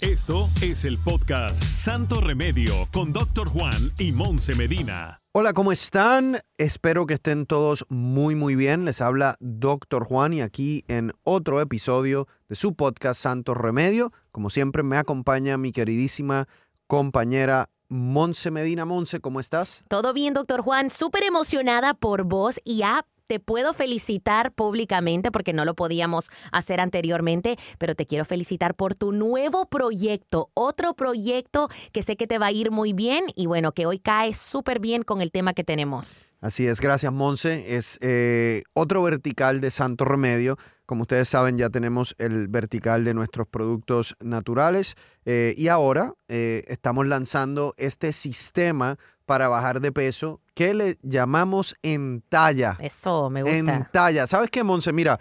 Esto 0.00 0.48
es 0.60 0.84
el 0.84 0.98
podcast 0.98 1.62
Santo 1.62 2.20
Remedio 2.20 2.88
con 2.92 3.12
Doctor 3.12 3.48
Juan 3.48 3.92
y 3.98 4.12
Monse 4.12 4.54
Medina. 4.54 5.20
Hola, 5.32 5.52
¿cómo 5.52 5.72
están? 5.72 6.38
Espero 6.56 7.06
que 7.06 7.14
estén 7.14 7.46
todos 7.46 7.84
muy 7.88 8.34
muy 8.34 8.54
bien. 8.54 8.84
Les 8.84 9.00
habla 9.00 9.36
Doctor 9.40 10.04
Juan 10.04 10.32
y 10.32 10.40
aquí 10.40 10.84
en 10.88 11.12
otro 11.22 11.60
episodio 11.60 12.26
de 12.48 12.56
su 12.56 12.74
podcast 12.74 13.20
Santo 13.20 13.54
Remedio. 13.54 14.12
Como 14.30 14.50
siempre 14.50 14.82
me 14.82 14.96
acompaña 14.96 15.58
mi 15.58 15.70
queridísima 15.72 16.48
compañera 16.86 17.70
Monse 17.88 18.50
Medina. 18.50 18.84
Monse, 18.84 19.20
¿cómo 19.20 19.40
estás? 19.40 19.84
Todo 19.88 20.12
bien, 20.12 20.34
doctor 20.34 20.62
Juan. 20.62 20.90
Súper 20.90 21.22
emocionada 21.22 21.94
por 21.94 22.24
vos 22.24 22.60
y 22.64 22.78
ya 22.78 23.04
te 23.28 23.38
puedo 23.38 23.72
felicitar 23.74 24.52
públicamente 24.52 25.30
porque 25.30 25.52
no 25.52 25.64
lo 25.64 25.74
podíamos 25.74 26.30
hacer 26.50 26.80
anteriormente, 26.80 27.56
pero 27.78 27.94
te 27.94 28.06
quiero 28.06 28.24
felicitar 28.24 28.74
por 28.74 28.94
tu 28.94 29.12
nuevo 29.12 29.66
proyecto, 29.66 30.50
otro 30.54 30.94
proyecto 30.94 31.68
que 31.92 32.02
sé 32.02 32.16
que 32.16 32.26
te 32.26 32.38
va 32.38 32.46
a 32.46 32.52
ir 32.52 32.70
muy 32.72 32.92
bien 32.92 33.24
y 33.36 33.46
bueno, 33.46 33.72
que 33.72 33.86
hoy 33.86 33.98
cae 33.98 34.34
súper 34.34 34.80
bien 34.80 35.02
con 35.02 35.20
el 35.20 35.30
tema 35.30 35.52
que 35.52 35.62
tenemos. 35.62 36.16
Así 36.40 36.66
es, 36.68 36.80
gracias 36.80 37.12
Monse. 37.12 37.76
Es 37.76 37.98
eh, 38.00 38.62
otro 38.72 39.02
vertical 39.02 39.60
de 39.60 39.70
Santo 39.70 40.04
Remedio. 40.04 40.56
Como 40.86 41.02
ustedes 41.02 41.28
saben, 41.28 41.58
ya 41.58 41.68
tenemos 41.68 42.14
el 42.18 42.48
vertical 42.48 43.04
de 43.04 43.12
nuestros 43.12 43.46
productos 43.48 44.16
naturales 44.20 44.94
eh, 45.26 45.52
y 45.56 45.68
ahora 45.68 46.14
eh, 46.28 46.62
estamos 46.68 47.06
lanzando 47.06 47.74
este 47.76 48.12
sistema 48.12 48.98
para 49.28 49.48
bajar 49.48 49.82
de 49.82 49.92
peso 49.92 50.40
que 50.54 50.72
le 50.72 50.98
llamamos 51.02 51.76
en 51.82 52.24
talla. 52.30 52.78
Eso, 52.80 53.28
me 53.28 53.42
gusta. 53.42 53.58
En 53.58 53.86
talla. 53.92 54.26
¿Sabes 54.26 54.50
qué, 54.50 54.64
Monse? 54.64 54.90
Mira, 54.90 55.20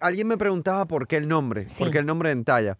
alguien 0.00 0.26
me 0.26 0.36
preguntaba 0.36 0.86
por 0.86 1.06
qué 1.06 1.16
el 1.16 1.28
nombre, 1.28 1.68
por 1.78 1.92
qué 1.92 1.98
el 1.98 2.06
nombre 2.06 2.32
en 2.32 2.44
talla. 2.44 2.76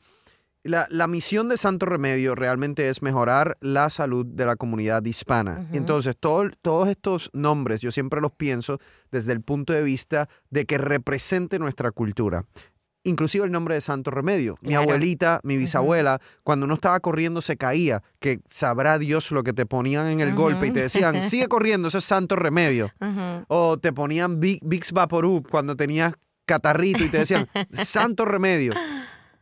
La, 0.64 1.06
misión 1.06 1.48
de 1.48 1.56
Santo 1.56 1.86
Remedio 1.86 2.34
realmente 2.34 2.88
es 2.88 3.02
mejorar 3.02 3.56
la 3.60 3.88
salud 3.88 4.26
de 4.26 4.46
la 4.46 4.56
comunidad 4.56 5.04
hispana. 5.04 5.68
Entonces, 5.72 6.16
todos 6.18 6.88
estos 6.88 7.30
nombres 7.32 7.80
yo 7.80 7.92
siempre 7.92 8.20
los 8.20 8.32
pienso 8.32 8.80
desde 9.12 9.32
el 9.32 9.42
punto 9.42 9.72
de 9.72 9.82
vista 9.84 10.28
de 10.50 10.66
que 10.66 10.78
represente 10.78 11.60
nuestra 11.60 11.92
cultura. 11.92 12.44
Inclusive 13.04 13.44
el 13.44 13.52
nombre 13.52 13.74
de 13.74 13.80
Santo 13.80 14.10
Remedio. 14.10 14.56
Mi 14.60 14.74
abuelita, 14.74 15.40
mi 15.42 15.56
bisabuela, 15.56 16.20
cuando 16.44 16.66
uno 16.66 16.74
estaba 16.74 17.00
corriendo 17.00 17.40
se 17.40 17.56
caía, 17.56 18.02
que 18.20 18.40
sabrá 18.50 18.98
Dios 18.98 19.30
lo 19.32 19.42
que 19.42 19.52
te 19.52 19.66
ponían 19.66 20.06
en 20.06 20.20
el 20.20 20.34
golpe 20.34 20.68
y 20.68 20.70
te 20.70 20.82
decían, 20.82 21.22
sigue 21.22 21.48
corriendo, 21.48 21.88
eso 21.88 21.98
es 21.98 22.04
Santo 22.04 22.36
Remedio. 22.36 22.92
O 23.48 23.78
te 23.78 23.92
ponían 23.92 24.38
Vicks 24.38 24.92
Vaporub 24.92 25.48
cuando 25.48 25.76
tenías 25.76 26.14
catarrito 26.46 27.02
y 27.04 27.08
te 27.08 27.18
decían, 27.18 27.48
Santo 27.72 28.24
Remedio 28.24 28.74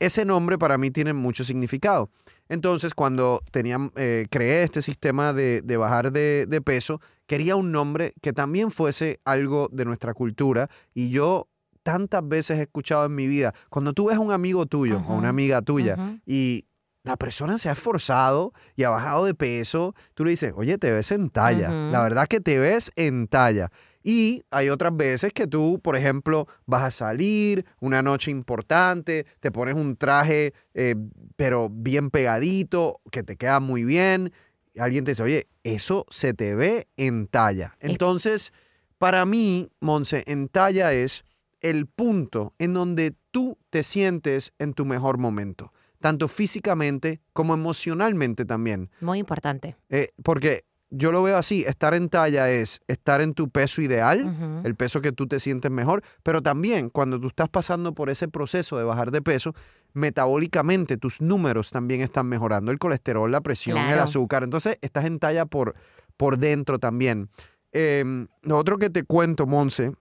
ese 0.00 0.24
nombre 0.24 0.58
para 0.58 0.78
mí 0.78 0.90
tiene 0.90 1.12
mucho 1.12 1.44
significado. 1.44 2.10
Entonces, 2.48 2.94
cuando 2.94 3.42
tenía, 3.52 3.78
eh, 3.96 4.26
creé 4.30 4.64
este 4.64 4.82
sistema 4.82 5.32
de, 5.32 5.62
bajar 5.76 6.10
de, 6.10 6.62
peso, 6.64 7.00
quería 7.26 7.54
un 7.54 7.70
nombre 7.70 8.14
que 8.22 8.32
también 8.32 8.72
fuese 8.72 9.20
algo 9.24 9.68
de 9.70 9.84
nuestra 9.84 10.14
cultura. 10.14 10.68
Y 10.94 11.10
yo 11.10 11.48
tantas 11.82 12.26
veces 12.26 12.58
he 12.58 12.62
escuchado 12.62 13.06
en 13.06 13.14
mi 13.14 13.26
vida, 13.26 13.54
cuando 13.68 13.92
tú 13.92 14.06
ves 14.06 14.16
a 14.16 14.20
un 14.20 14.32
amigo 14.32 14.66
tuyo 14.66 15.02
o 15.08 15.14
una 15.14 15.28
amiga 15.28 15.62
tuya 15.62 15.96
y 16.26 16.64
la 17.02 17.16
persona 17.16 17.56
se 17.58 17.68
ha 17.68 17.72
esforzado 17.72 18.52
y 18.76 18.84
ha 18.84 18.90
bajado 18.90 19.24
de 19.24 19.34
peso, 19.34 19.94
tú 20.14 20.24
le 20.24 20.32
dices, 20.32 20.52
oye, 20.54 20.76
te 20.76 20.92
ves 20.92 21.10
en 21.12 21.30
talla. 21.30 21.70
La 21.70 22.02
verdad 22.02 22.26
que 22.26 22.40
te 22.40 22.58
ves 22.58 22.90
en 22.96 23.26
talla. 23.26 23.70
Y 24.02 24.44
hay 24.50 24.70
otras 24.70 24.96
veces 24.96 25.32
que 25.32 25.46
tú, 25.46 25.80
por 25.82 25.96
ejemplo, 25.96 26.46
vas 26.66 26.82
a 26.84 26.90
salir 26.90 27.66
una 27.80 28.02
noche 28.02 28.30
importante, 28.30 29.26
te 29.40 29.50
pones 29.50 29.74
un 29.74 29.96
traje, 29.96 30.54
eh, 30.74 30.94
pero 31.36 31.68
bien 31.70 32.10
pegadito, 32.10 33.00
que 33.10 33.22
te 33.22 33.36
queda 33.36 33.60
muy 33.60 33.84
bien. 33.84 34.32
Y 34.72 34.80
alguien 34.80 35.04
te 35.04 35.12
dice, 35.12 35.22
oye, 35.22 35.48
eso 35.64 36.06
se 36.10 36.32
te 36.32 36.54
ve 36.54 36.88
en 36.96 37.26
talla. 37.26 37.76
Entonces, 37.80 38.52
para 38.98 39.26
mí, 39.26 39.70
Monse, 39.80 40.24
en 40.26 40.48
talla 40.48 40.92
es 40.92 41.24
el 41.60 41.86
punto 41.86 42.54
en 42.58 42.74
donde 42.74 43.14
tú 43.30 43.58
te 43.70 43.82
sientes 43.82 44.52
en 44.58 44.74
tu 44.74 44.84
mejor 44.84 45.18
momento, 45.18 45.72
tanto 46.00 46.28
físicamente 46.28 47.20
como 47.32 47.54
emocionalmente 47.54 48.44
también. 48.44 48.90
Muy 49.00 49.18
importante. 49.18 49.76
Eh, 49.88 50.10
porque 50.22 50.64
yo 50.90 51.12
lo 51.12 51.22
veo 51.22 51.36
así, 51.36 51.64
estar 51.66 51.94
en 51.94 52.08
talla 52.08 52.50
es 52.50 52.80
estar 52.88 53.20
en 53.20 53.32
tu 53.32 53.48
peso 53.48 53.80
ideal, 53.80 54.62
el 54.64 54.74
peso 54.74 55.00
que 55.00 55.12
tú 55.12 55.28
te 55.28 55.38
sientes 55.38 55.70
mejor, 55.70 56.02
pero 56.24 56.42
también 56.42 56.90
cuando 56.90 57.20
tú 57.20 57.28
estás 57.28 57.48
pasando 57.48 57.94
por 57.94 58.10
ese 58.10 58.26
proceso 58.26 58.76
de 58.76 58.84
bajar 58.84 59.12
de 59.12 59.22
peso, 59.22 59.54
metabólicamente 59.92 60.96
tus 60.96 61.20
números 61.20 61.70
también 61.70 62.00
están 62.00 62.26
mejorando, 62.26 62.72
el 62.72 62.78
colesterol, 62.78 63.30
la 63.30 63.40
presión, 63.40 63.78
el 63.78 63.98
azúcar, 64.00 64.42
entonces 64.42 64.78
estás 64.80 65.04
en 65.04 65.20
talla 65.20 65.46
por, 65.46 65.76
por 66.16 66.38
dentro 66.38 66.80
también. 66.80 67.30
Em, 67.72 68.26
lo 68.42 68.58
otro 68.58 68.76
que 68.76 68.90
te 68.90 69.04
cuento, 69.04 69.46
Monse, 69.46 69.92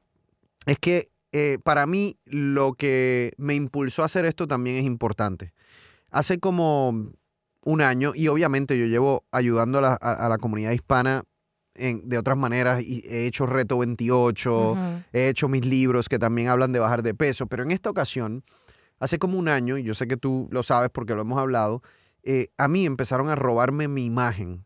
es 0.65 0.79
que 0.79 1.09
eh, 1.31 1.59
para 1.63 1.85
mí 1.85 2.17
lo 2.25 2.73
que 2.73 3.33
me 3.37 3.55
impulsó 3.55 4.01
a 4.01 4.05
hacer 4.05 4.25
esto 4.25 4.47
también 4.47 4.77
es 4.77 4.85
importante. 4.85 5.53
Hace 6.09 6.39
como 6.39 7.11
un 7.63 7.81
año 7.81 8.13
y 8.15 8.27
obviamente 8.27 8.79
yo 8.79 8.85
llevo 8.85 9.25
ayudando 9.31 9.79
a 9.79 10.29
la, 10.29 10.37
comunidad 10.39 10.71
hispana 10.71 11.23
en, 11.75 12.07
de 12.07 12.17
otras 12.17 12.37
maneras. 12.37 12.81
Y 12.81 13.03
he 13.07 13.27
hecho 13.27 13.45
Reto 13.45 13.77
28, 13.77 14.77
he 15.13 15.29
hecho 15.29 15.47
mis 15.47 15.65
libros 15.65 16.09
que 16.09 16.19
también 16.19 16.47
hablan 16.47 16.71
de 16.71 16.79
bajar 16.79 17.03
de 17.03 17.13
peso, 17.13 17.47
pero 17.47 17.63
en 17.63 17.71
esta 17.71 17.89
ocasión, 17.89 18.43
hace 18.99 19.19
como 19.19 19.37
un 19.37 19.49
año, 19.49 19.77
y 19.77 19.83
yo 19.83 19.93
sé 19.93 20.07
que 20.07 20.17
tú 20.17 20.47
lo 20.51 20.63
sabes 20.63 20.89
porque 20.91 21.15
lo 21.15 21.21
hemos 21.21 21.39
hablado, 21.39 21.81
eh, 22.23 22.49
a 22.57 22.67
mí 22.67 22.85
empezaron 22.85 23.29
a 23.29 23.35
robarme 23.35 23.87
mi 23.87 24.05
imagen 24.05 24.65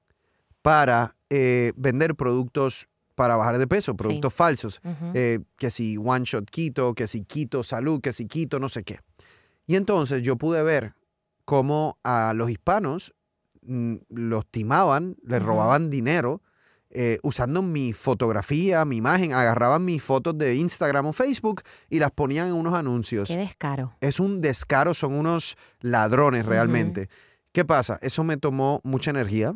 para 0.61 1.15
eh, 1.29 1.73
vender 1.75 2.15
productos 2.15 2.87
para 3.15 3.35
bajar 3.35 3.57
de 3.57 3.67
peso, 3.67 3.95
productos 3.95 4.33
falsos, 4.33 4.81
eh, 5.13 5.39
que 5.57 5.69
si 5.69 5.97
One 5.97 6.25
Shot 6.25 6.49
Keto, 6.49 6.93
que 6.93 7.07
si 7.07 7.23
Keto 7.23 7.63
Salud, 7.63 8.01
que 8.01 8.13
si 8.13 8.27
Keto 8.27 8.59
no 8.59 8.69
sé 8.69 8.83
qué. 8.83 8.99
Y 9.67 9.75
entonces 9.75 10.21
yo 10.21 10.37
pude 10.37 10.63
ver 10.63 10.93
cómo 11.45 11.97
a 12.03 12.33
los 12.35 12.49
hispanos 12.49 13.13
mm, 13.61 13.95
los 14.09 14.45
timaban, 14.47 15.17
les 15.23 15.41
robaban 15.41 15.89
dinero. 15.89 16.41
Eh, 16.95 17.17
usando 17.23 17.63
mi 17.63 17.91
fotografía, 17.91 18.85
mi 18.85 18.97
imagen, 18.97 19.33
agarraban 19.33 19.83
mis 19.83 20.03
fotos 20.03 20.37
de 20.37 20.55
Instagram 20.55 21.07
o 21.07 21.13
Facebook 21.13 21.63
y 21.89 21.97
las 21.97 22.11
ponían 22.11 22.49
en 22.49 22.53
unos 22.53 22.75
anuncios. 22.75 23.29
Qué 23.29 23.37
descaro. 23.37 23.95
Es 23.99 24.19
un 24.19 24.41
descaro, 24.41 24.93
son 24.93 25.13
unos 25.13 25.57
ladrones 25.79 26.45
realmente. 26.45 27.09
¿Qué 27.51 27.65
pasa? 27.65 27.97
Eso 28.03 28.23
me 28.23 28.37
tomó 28.37 28.79
mucha 28.83 29.09
energía 29.09 29.55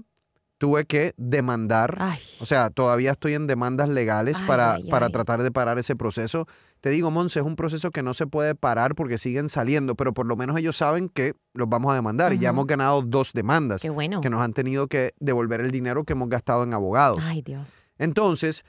tuve 0.57 0.85
que 0.85 1.13
demandar, 1.17 1.97
o 2.39 2.45
sea, 2.45 2.69
todavía 2.69 3.11
estoy 3.11 3.33
en 3.35 3.47
demandas 3.47 3.89
legales 3.89 4.39
para, 4.41 4.77
para 4.89 5.09
tratar 5.09 5.43
de 5.43 5.51
parar 5.51 5.77
ese 5.77 5.95
proceso. 5.95 6.47
Te 6.81 6.89
digo, 6.89 7.11
Monse, 7.11 7.39
es 7.39 7.45
un 7.45 7.55
proceso 7.55 7.91
que 7.91 8.03
no 8.03 8.13
se 8.13 8.27
puede 8.27 8.55
parar 8.55 8.95
porque 8.95 9.17
siguen 9.17 9.49
saliendo, 9.49 9.95
pero 9.95 10.13
por 10.13 10.25
lo 10.25 10.35
menos 10.35 10.57
ellos 10.57 10.77
saben 10.77 11.09
que 11.09 11.33
los 11.53 11.69
vamos 11.69 11.91
a 11.91 11.95
demandar 11.95 12.33
y 12.33 12.39
ya 12.39 12.49
hemos 12.49 12.65
ganado 12.65 13.01
dos 13.01 13.33
demandas 13.33 13.81
que 13.81 14.29
nos 14.29 14.41
han 14.41 14.53
tenido 14.53 14.87
que 14.87 15.13
devolver 15.19 15.61
el 15.61 15.71
dinero 15.71 16.03
que 16.03 16.13
hemos 16.13 16.29
gastado 16.29 16.63
en 16.63 16.73
abogados. 16.73 17.19
Ay, 17.23 17.41
Dios. 17.41 17.83
Entonces, 17.97 18.63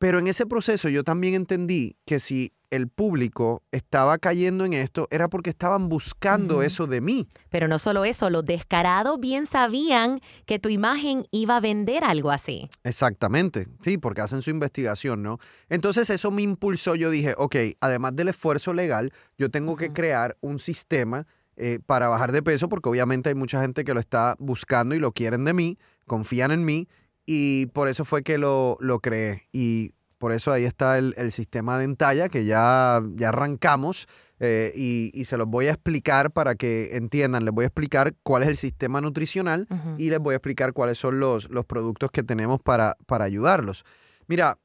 pero 0.00 0.18
en 0.18 0.28
ese 0.28 0.46
proceso 0.46 0.88
yo 0.88 1.04
también 1.04 1.34
entendí 1.34 1.94
que 2.06 2.20
si 2.20 2.54
el 2.70 2.88
público 2.88 3.62
estaba 3.70 4.16
cayendo 4.16 4.64
en 4.64 4.72
esto 4.72 5.06
era 5.10 5.28
porque 5.28 5.50
estaban 5.50 5.90
buscando 5.90 6.62
eso 6.62 6.86
de 6.86 7.02
mí. 7.02 7.28
Pero 7.50 7.68
no 7.68 7.78
solo 7.78 8.06
eso, 8.06 8.30
los 8.30 8.46
descarados 8.46 9.20
bien 9.20 9.44
sabían 9.44 10.20
que 10.46 10.58
tu 10.58 10.70
imagen 10.70 11.26
iba 11.32 11.58
a 11.58 11.60
vender 11.60 12.02
algo 12.02 12.30
así. 12.30 12.66
Exactamente, 12.82 13.66
sí, 13.84 13.98
porque 13.98 14.22
hacen 14.22 14.40
su 14.40 14.48
investigación, 14.48 15.22
¿no? 15.22 15.38
Entonces 15.68 16.08
eso 16.08 16.30
me 16.30 16.40
impulsó, 16.40 16.94
yo 16.94 17.10
dije, 17.10 17.34
ok, 17.36 17.56
además 17.80 18.16
del 18.16 18.28
esfuerzo 18.28 18.72
legal, 18.72 19.12
yo 19.36 19.50
tengo 19.50 19.76
que 19.76 19.92
crear 19.92 20.38
un 20.40 20.58
sistema 20.60 21.26
eh, 21.56 21.78
para 21.84 22.08
bajar 22.08 22.32
de 22.32 22.42
peso, 22.42 22.70
porque 22.70 22.88
obviamente 22.88 23.28
hay 23.28 23.34
mucha 23.34 23.60
gente 23.60 23.84
que 23.84 23.92
lo 23.92 24.00
está 24.00 24.34
buscando 24.38 24.94
y 24.94 24.98
lo 24.98 25.12
quieren 25.12 25.44
de 25.44 25.52
mí, 25.52 25.78
confían 26.06 26.52
en 26.52 26.64
mí, 26.64 26.88
y 27.32 27.66
por 27.66 27.86
eso 27.86 28.04
fue 28.04 28.24
que 28.24 28.38
lo, 28.38 28.76
lo 28.80 28.98
creé. 28.98 29.46
Y 29.52 29.94
por 30.18 30.32
eso 30.32 30.50
ahí 30.50 30.64
está 30.64 30.98
el, 30.98 31.30
sistema 31.30 31.78
de 31.78 31.84
entalla 31.84 32.28
que 32.28 32.44
ya, 32.44 33.00
ya 33.14 33.28
arrancamos 33.28 34.08
eh, 34.40 34.72
y, 34.74 35.24
se 35.26 35.36
los 35.36 35.46
voy 35.46 35.68
a 35.68 35.70
explicar 35.70 36.32
para 36.32 36.56
que 36.56 36.96
entiendan. 36.96 37.44
Les 37.44 37.54
voy 37.54 37.62
a 37.62 37.66
explicar 37.68 38.16
cuál 38.24 38.42
es 38.42 38.48
el 38.48 38.56
sistema 38.56 39.00
nutricional 39.00 39.68
y 39.96 40.10
les 40.10 40.18
voy 40.18 40.32
a 40.32 40.38
explicar 40.38 40.72
cuáles 40.72 40.98
son 40.98 41.20
los, 41.20 41.48
los 41.50 41.64
productos 41.66 42.10
que 42.10 42.24
tenemos 42.24 42.60
para, 42.60 42.96
para 43.06 43.26
ayudarlos. 43.26 43.84
Mira, 44.26 44.58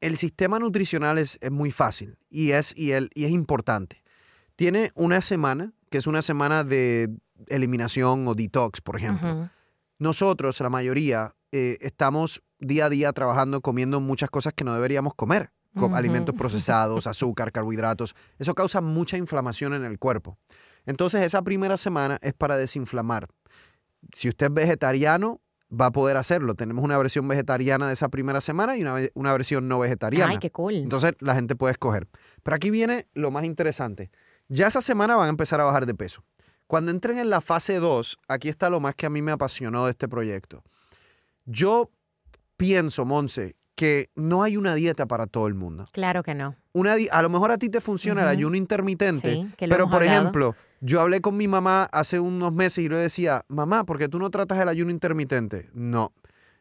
el 0.00 0.16
sistema 0.16 0.60
nutricional 0.60 1.18
es, 1.18 1.40
muy 1.50 1.72
fácil 1.72 2.18
y 2.30 2.52
es, 2.52 2.72
y, 2.76 2.92
el, 2.92 3.10
y 3.14 3.24
es 3.24 3.32
importante. 3.32 4.04
Tiene 4.54 4.92
una 4.94 5.22
semana, 5.22 5.72
que 5.90 5.98
es 5.98 6.06
una 6.06 6.22
semana 6.22 6.62
de 6.62 7.10
eliminación 7.48 8.28
o 8.28 8.36
detox, 8.36 8.80
por 8.80 8.94
ejemplo. 8.94 9.50
Nosotros, 9.98 10.60
la 10.60 10.70
mayoría, 10.70 11.34
eh, 11.52 11.78
estamos 11.80 12.42
día 12.58 12.86
a 12.86 12.88
día 12.88 13.12
trabajando 13.12 13.60
comiendo 13.60 14.00
muchas 14.00 14.30
cosas 14.30 14.52
que 14.54 14.64
no 14.64 14.74
deberíamos 14.74 15.14
comer. 15.14 15.52
Alimentos 15.94 16.34
procesados, 16.38 17.06
azúcar, 17.06 17.52
carbohidratos. 17.52 18.14
Eso 18.38 18.54
causa 18.54 18.80
mucha 18.80 19.16
inflamación 19.16 19.74
en 19.74 19.84
el 19.84 19.98
cuerpo. 19.98 20.38
Entonces 20.84 21.22
esa 21.22 21.42
primera 21.42 21.76
semana 21.76 22.18
es 22.22 22.34
para 22.34 22.56
desinflamar. 22.56 23.28
Si 24.12 24.28
usted 24.28 24.46
es 24.46 24.52
vegetariano, 24.54 25.40
va 25.72 25.86
a 25.86 25.92
poder 25.92 26.16
hacerlo. 26.16 26.54
Tenemos 26.54 26.84
una 26.84 26.98
versión 26.98 27.26
vegetariana 27.28 27.86
de 27.86 27.94
esa 27.94 28.08
primera 28.08 28.40
semana 28.40 28.76
y 28.76 28.82
una, 28.82 28.96
una 29.14 29.32
versión 29.32 29.68
no 29.68 29.78
vegetariana. 29.78 30.32
Ay, 30.32 30.38
qué 30.38 30.50
cool. 30.50 30.74
Entonces 30.74 31.14
la 31.20 31.34
gente 31.34 31.56
puede 31.56 31.72
escoger. 31.72 32.08
Pero 32.42 32.54
aquí 32.54 32.70
viene 32.70 33.06
lo 33.14 33.30
más 33.30 33.44
interesante. 33.44 34.10
Ya 34.48 34.66
esa 34.66 34.82
semana 34.82 35.16
van 35.16 35.26
a 35.26 35.30
empezar 35.30 35.60
a 35.60 35.64
bajar 35.64 35.86
de 35.86 35.94
peso. 35.94 36.24
Cuando 36.66 36.90
entren 36.90 37.18
en 37.18 37.30
la 37.30 37.40
fase 37.40 37.78
2, 37.78 38.18
aquí 38.28 38.48
está 38.48 38.70
lo 38.70 38.80
más 38.80 38.94
que 38.94 39.06
a 39.06 39.10
mí 39.10 39.22
me 39.22 39.32
apasionó 39.32 39.84
de 39.84 39.90
este 39.90 40.08
proyecto. 40.08 40.62
Yo 41.52 41.90
pienso, 42.56 43.04
Monse, 43.04 43.56
que 43.74 44.10
no 44.14 44.42
hay 44.42 44.56
una 44.56 44.74
dieta 44.74 45.06
para 45.06 45.26
todo 45.26 45.46
el 45.46 45.54
mundo. 45.54 45.84
Claro 45.92 46.22
que 46.22 46.34
no. 46.34 46.56
Una 46.72 46.94
a 47.10 47.22
lo 47.22 47.28
mejor 47.30 47.50
a 47.50 47.58
ti 47.58 47.68
te 47.68 47.80
funciona 47.80 48.22
el 48.22 48.28
ayuno 48.28 48.56
intermitente, 48.56 49.32
Sí, 49.34 49.50
que 49.56 49.66
lo 49.66 49.72
pero 49.72 49.84
hemos 49.84 49.92
por 49.94 50.02
hablado. 50.02 50.20
ejemplo, 50.20 50.56
yo 50.80 51.00
hablé 51.00 51.20
con 51.20 51.36
mi 51.36 51.48
mamá 51.48 51.84
hace 51.92 52.20
unos 52.20 52.54
meses 52.54 52.84
y 52.84 52.88
le 52.88 52.96
decía, 52.98 53.44
mamá, 53.48 53.84
¿por 53.84 53.98
qué 53.98 54.08
tú 54.08 54.18
no 54.18 54.30
tratas 54.30 54.58
el 54.60 54.68
ayuno 54.68 54.90
intermitente? 54.90 55.68
No, 55.74 56.12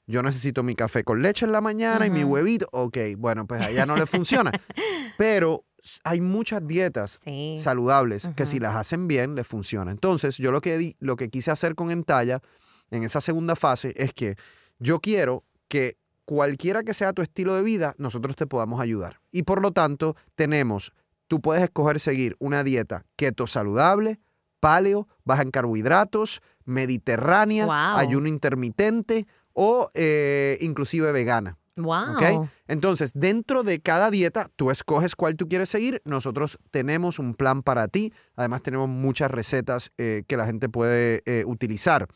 yo 0.07 0.23
necesito 0.23 0.63
mi 0.63 0.75
café 0.75 1.03
con 1.03 1.21
leche 1.21 1.45
en 1.45 1.51
la 1.51 1.61
mañana 1.61 2.05
y 2.07 2.09
mi 2.09 2.23
huevito. 2.23 2.67
Ok, 2.71 2.97
bueno, 3.17 3.45
pues 3.47 3.61
a 3.61 3.69
ella 3.69 3.85
no 3.85 3.95
le 3.95 4.05
funciona. 4.05 4.51
Pero 5.17 5.63
hay 6.03 6.21
muchas 6.21 6.65
dietas 6.65 7.19
Sí. 7.23 7.55
saludables 7.57 8.29
que 8.35 8.45
si 8.45 8.59
las 8.59 8.75
hacen 8.75 9.07
bien, 9.07 9.35
les 9.35 9.47
funciona. 9.47 9.91
Entonces, 9.91 10.37
yo 10.37 10.51
lo 10.51 10.61
que, 10.61 10.77
di- 10.77 10.95
lo 10.99 11.15
que 11.15 11.29
quise 11.29 11.51
hacer 11.51 11.75
con 11.75 11.91
Entalla 11.91 12.41
en 12.89 13.03
esa 13.03 13.21
segunda 13.21 13.55
fase 13.55 13.93
es 13.95 14.13
que 14.13 14.35
yo 14.81 14.99
quiero 14.99 15.43
que 15.67 15.95
cualquiera 16.25 16.83
que 16.83 16.93
sea 16.93 17.13
tu 17.13 17.21
estilo 17.21 17.55
de 17.55 17.63
vida, 17.63 17.93
nosotros 17.97 18.35
te 18.35 18.47
podamos 18.47 18.81
ayudar. 18.81 19.19
Y 19.31 19.43
por 19.43 19.61
lo 19.61 19.71
tanto, 19.71 20.15
tenemos, 20.35 20.91
tú 21.27 21.39
puedes 21.39 21.63
escoger 21.63 21.99
seguir 21.99 22.35
una 22.39 22.63
dieta 22.63 23.05
keto 23.15 23.47
saludable, 23.47 24.19
paleo, 24.59 25.07
baja 25.23 25.43
en 25.43 25.51
carbohidratos, 25.51 26.41
mediterránea, 26.65 27.65
Wow. 27.65 27.97
ayuno 27.97 28.27
intermitente 28.27 29.27
o 29.53 29.89
eh, 29.93 30.57
inclusive 30.61 31.11
vegana. 31.11 31.57
Wow. 31.75 32.15
¿ok? 32.15 32.49
Entonces, 32.67 33.11
dentro 33.13 33.63
de 33.63 33.79
cada 33.79 34.09
dieta, 34.11 34.49
tú 34.55 34.71
escoges 34.71 35.15
cuál 35.15 35.35
tú 35.35 35.47
quieres 35.47 35.69
seguir. 35.69 36.01
Nosotros 36.05 36.59
tenemos 36.69 37.19
un 37.19 37.33
plan 37.33 37.63
para 37.63 37.87
ti. 37.87 38.13
Además, 38.35 38.61
tenemos 38.61 38.89
muchas 38.89 39.31
recetas 39.31 39.91
eh, 39.97 40.23
que 40.27 40.37
la 40.37 40.45
gente 40.45 40.69
puede 40.69 41.21
eh, 41.25 41.43
utilizar. 41.45 42.07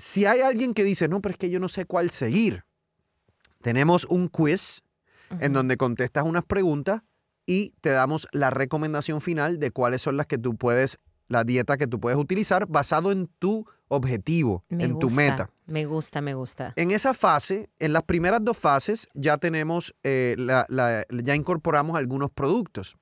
Si 0.00 0.24
hay 0.24 0.40
alguien 0.40 0.72
que 0.72 0.82
dice, 0.82 1.08
no, 1.08 1.20
pero 1.20 1.32
es 1.32 1.38
que 1.38 1.50
yo 1.50 1.60
no 1.60 1.68
sé 1.68 1.84
cuál 1.84 2.08
seguir, 2.10 2.64
tenemos 3.62 4.04
un 4.06 4.28
quiz 4.28 4.82
en 5.40 5.52
donde 5.52 5.76
contestas 5.76 6.24
unas 6.24 6.44
preguntas 6.44 7.02
y 7.46 7.74
te 7.82 7.90
damos 7.90 8.26
la 8.32 8.48
recomendación 8.50 9.20
final 9.20 9.58
de 9.60 9.70
cuáles 9.70 10.00
son 10.02 10.16
las 10.16 10.26
que 10.26 10.38
tú 10.38 10.56
puedes, 10.56 10.98
la 11.28 11.44
dieta 11.44 11.76
que 11.76 11.86
tú 11.86 12.00
puedes 12.00 12.18
utilizar 12.18 12.66
basado 12.66 13.12
en 13.12 13.28
tu 13.38 13.64
objetivo, 13.88 14.64
Me 14.70 14.84
en 14.84 14.98
tu 14.98 15.10
meta. 15.10 15.50
Me 15.66 15.84
gusta, 15.84 16.20
me 16.20 16.32
gusta. 16.34 16.72
En 16.76 16.90
esa 16.92 17.12
fase, 17.12 17.68
en 17.78 17.92
las 17.92 18.02
primeras 18.04 18.40
dos 18.42 18.56
fases, 18.56 19.06
ya 19.14 19.36
tenemos, 19.36 19.94
eh, 20.02 20.34
la- 20.38 20.64
la- 20.68 21.04
ya 21.22 21.34
incorporamos 21.34 21.96
algunos 21.96 22.30
productos. 22.30 22.96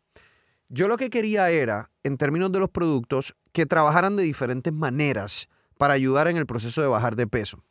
Yo 0.69 0.89
lo 0.89 0.97
que 0.97 1.09
quería 1.11 1.49
era, 1.51 1.91
en 2.03 2.19
términos 2.19 2.51
de 2.53 2.59
los 2.59 2.71
productos, 2.71 3.37
que 3.53 3.65
trabajaran 3.67 4.17
de 4.17 4.25
diferentes 4.25 4.73
maneras 4.73 5.49
para 5.79 5.95
ayudar 5.95 6.29
en 6.29 6.37
el 6.37 6.45
proceso 6.45 6.83
de 6.83 6.89
bajar 6.89 7.17
de 7.17 7.27
peso. 7.27 7.65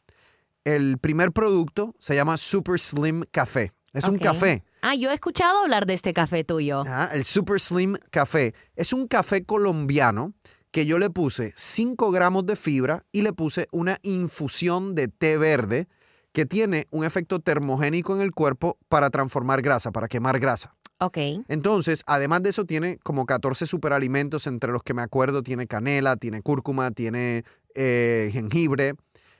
El 0.64 0.98
primer 0.98 1.32
producto 1.32 1.94
se 2.00 2.16
llama 2.16 2.38
Super 2.38 2.80
Slim 2.80 3.24
Café. 3.32 3.72
Es 3.94 4.08
un 4.08 4.18
café. 4.18 4.64
Ah, 4.82 4.96
yo 4.96 5.10
he 5.12 5.14
escuchado 5.14 5.60
hablar 5.60 5.86
de 5.86 5.94
este 5.94 6.14
café 6.14 6.44
tuyo. 6.44 6.82
Ajá, 6.82 7.10
el 7.14 7.24
Super 7.24 7.60
Slim 7.60 7.96
Café. 8.12 8.54
Es 8.76 8.94
un 8.94 9.08
café 9.08 9.44
colombiano 9.44 10.34
que 10.72 10.86
yo 10.86 11.00
le 11.00 11.10
puse 11.10 11.54
5 11.56 12.12
gramos 12.12 12.46
de 12.46 12.56
fibra 12.56 13.06
y 13.12 13.22
le 13.22 13.34
puse 13.34 13.68
una 13.72 13.98
infusión 14.04 14.94
de 14.94 15.08
té 15.08 15.38
verde 15.38 15.88
que 16.32 16.46
tiene 16.46 16.88
un 16.92 17.04
efecto 17.04 17.40
termogénico 17.40 18.16
en 18.16 18.22
el 18.22 18.32
cuerpo 18.32 18.78
para 18.90 19.10
transformar 19.10 19.62
grasa, 19.62 19.92
para 19.92 20.08
quemar 20.08 20.40
grasa. 20.40 20.76
Ok. 21.00 21.18
Entonces, 21.48 22.04
además 22.06 22.44
de 22.44 22.50
eso, 22.50 22.66
tiene 22.66 22.98
como 23.04 23.26
14 23.26 23.66
superalimentos, 23.66 24.48
entre 24.48 24.72
los 24.72 24.84
que 24.84 24.94
me 24.94 25.02
acuerdo, 25.02 25.44
tiene 25.44 25.68
canela, 25.68 26.16
tiene 26.18 26.42
cúrcuma, 26.42 26.92
tiene 26.92 27.44
eh, 27.78 28.30
jengibre. 28.34 28.96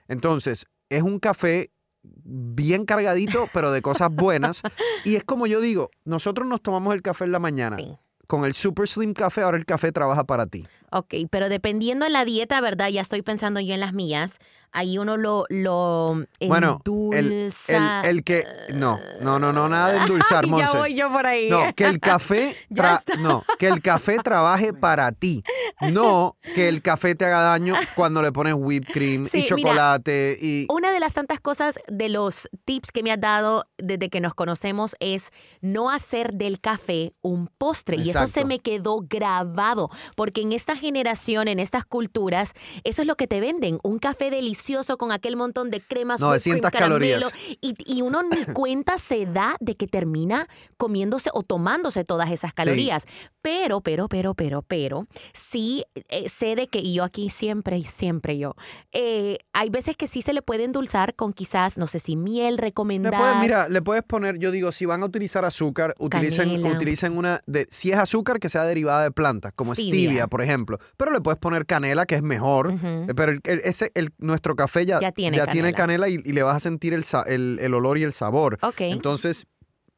Entonces, 0.06 0.66
es 0.88 1.02
un 1.02 1.18
café 1.18 1.70
bien 2.02 2.84
cargadito, 2.84 3.48
pero 3.52 3.72
de 3.72 3.82
cosas 3.82 4.08
buenas. 4.10 4.62
Y 5.04 5.16
es 5.16 5.24
como 5.24 5.46
yo 5.46 5.60
digo, 5.60 5.90
nosotros 6.04 6.46
nos 6.46 6.60
tomamos 6.60 6.94
el 6.94 7.02
café 7.02 7.24
en 7.24 7.32
la 7.32 7.38
mañana. 7.38 7.76
Sí. 7.76 7.96
Con 8.28 8.44
el 8.44 8.52
Super 8.54 8.86
Slim 8.86 9.14
Café, 9.14 9.40
ahora 9.42 9.56
el 9.56 9.64
café 9.66 9.90
trabaja 9.90 10.22
para 10.24 10.46
ti. 10.46 10.66
Ok, 10.90 11.14
pero 11.30 11.48
dependiendo 11.48 12.06
en 12.06 12.12
la 12.12 12.24
dieta, 12.24 12.60
¿verdad? 12.60 12.88
Ya 12.88 13.00
estoy 13.00 13.22
pensando 13.22 13.58
yo 13.60 13.74
en 13.74 13.80
las 13.80 13.92
mías. 13.92 14.38
Ahí 14.70 14.98
uno 14.98 15.16
lo, 15.16 15.44
lo 15.48 16.24
Bueno, 16.46 16.78
el, 16.84 17.14
el, 17.18 17.32
endulza. 17.32 18.00
el 18.02 18.22
que... 18.22 18.44
No, 18.74 18.98
no, 19.22 19.38
no, 19.38 19.50
no, 19.52 19.66
nada 19.70 19.92
de 19.92 19.98
endulzar, 19.98 20.44
Ay, 20.44 20.50
Monse. 20.50 20.72
ya 20.74 20.78
voy 20.78 20.94
yo 20.94 21.10
por 21.10 21.26
ahí. 21.26 21.48
No, 21.48 21.74
que 21.74 21.84
el 21.86 22.00
café 22.00 22.54
Ya 22.68 22.82
tra- 22.84 22.98
está. 22.98 23.16
no, 23.16 23.42
que 23.58 23.68
el 23.68 23.80
café 23.80 24.18
trabaje 24.24 24.74
para 24.74 25.10
ti. 25.12 25.42
No 25.90 26.36
que 26.54 26.68
el 26.68 26.82
café 26.82 27.14
te 27.14 27.24
haga 27.24 27.40
daño 27.40 27.74
cuando 27.94 28.20
le 28.20 28.30
pones 28.32 28.54
whipped 28.56 28.92
cream 28.92 29.26
Sí, 29.26 29.38
y 29.48 29.54
mira, 29.54 29.70
chocolate 29.70 30.38
y 30.40 30.66
Una 30.70 30.90
de 30.92 31.00
las 31.00 31.14
tantas 31.14 31.40
cosas 31.40 31.78
de 31.88 32.08
los 32.10 32.48
tips 32.66 32.92
que 32.92 33.02
me 33.02 33.10
has 33.12 33.20
dado 33.20 33.64
desde 33.78 34.10
que 34.10 34.20
nos 34.20 34.34
conocemos 34.34 34.96
es 35.00 35.30
no 35.62 35.90
hacer 35.90 36.34
del 36.34 36.60
café 36.60 37.14
un 37.22 37.48
postre. 37.58 37.96
Eso 38.24 38.32
se 38.32 38.44
me 38.44 38.58
quedó 38.58 39.04
grabado, 39.08 39.90
porque 40.14 40.42
en 40.42 40.52
esta 40.52 40.76
generación, 40.76 41.48
en 41.48 41.58
estas 41.58 41.84
culturas, 41.84 42.54
eso 42.84 43.02
es 43.02 43.08
lo 43.08 43.16
que 43.16 43.26
te 43.26 43.40
venden, 43.40 43.78
un 43.82 43.98
café 43.98 44.30
delicioso 44.30 44.98
con 44.98 45.12
aquel 45.12 45.36
montón 45.36 45.70
de 45.70 45.80
cremas, 45.80 46.20
whipped 46.22 46.42
cream, 46.42 46.60
900 46.60 46.70
calorías. 46.70 47.24
caramelo, 47.24 47.58
Y, 47.60 47.74
y 47.86 48.02
uno 48.02 48.22
ni 48.22 48.44
cuenta 48.54 48.98
se 48.98 49.26
da 49.26 49.56
de 49.60 49.76
que 49.76 49.86
termina 49.86 50.48
comiéndose 50.76 51.30
o 51.32 51.42
tomándose 51.42 52.04
todas 52.04 52.30
esas 52.30 52.52
calorías. 52.52 53.06
Pero, 53.40 53.80
pero, 53.80 54.08
pero, 54.08 54.34
pero, 54.34 54.62
pero, 54.62 55.06
sí 55.32 55.84
eh, 56.08 56.28
sé 56.28 56.56
de 56.56 56.66
que, 56.66 56.80
y 56.80 56.94
yo 56.94 57.04
aquí 57.04 57.30
siempre 57.30 57.78
y 57.78 57.84
siempre 57.84 58.38
yo, 58.38 58.54
eh, 58.92 59.38
hay 59.52 59.70
veces 59.70 59.96
que 59.96 60.06
sí 60.06 60.22
se 60.22 60.32
le 60.32 60.42
puede 60.42 60.64
endulzar 60.64 61.14
con 61.14 61.32
quizás, 61.32 61.78
no 61.78 61.86
sé 61.86 61.98
si 62.00 62.16
miel 62.16 62.58
recomendada. 62.58 63.40
mira, 63.40 63.68
le 63.68 63.80
puedes 63.82 64.02
poner, 64.02 64.38
yo 64.38 64.50
digo, 64.50 64.72
si 64.72 64.86
van 64.86 65.02
a 65.02 65.06
utilizar 65.06 65.44
azúcar, 65.44 65.94
utilicen, 65.98 66.50
Canela. 66.50 66.68
utilicen 66.68 67.16
una, 67.16 67.40
de, 67.46 67.66
si 67.70 67.90
es 67.90 67.96
azúcar 67.96 68.07
que 68.40 68.48
sea 68.48 68.64
derivada 68.64 69.02
de 69.04 69.10
plantas, 69.10 69.52
como 69.54 69.74
Stevia. 69.74 69.92
stevia, 69.92 70.26
por 70.26 70.42
ejemplo. 70.42 70.78
Pero 70.96 71.10
le 71.12 71.20
puedes 71.20 71.38
poner 71.38 71.66
canela, 71.66 72.06
que 72.06 72.14
es 72.16 72.22
mejor. 72.22 72.72
Eh, 72.82 73.06
Pero 73.16 73.32
el, 73.32 73.40
el- 73.44 73.60
ese, 73.64 73.90
el, 73.94 74.10
nuestro 74.18 74.56
café 74.56 74.84
ya, 74.86 75.00
Ya 75.00 75.12
tiene 75.12 75.38
canela. 75.38 75.72
canela 75.72 76.08
y, 76.08 76.14
y 76.24 76.32
le 76.32 76.42
vas 76.42 76.56
a 76.56 76.60
sentir 76.60 76.94
el, 76.94 77.74
olor 77.74 77.98
y 77.98 78.02
el 78.02 78.12
sabor. 78.12 78.58
Ok. 78.62 78.80
Entonces, 78.82 79.46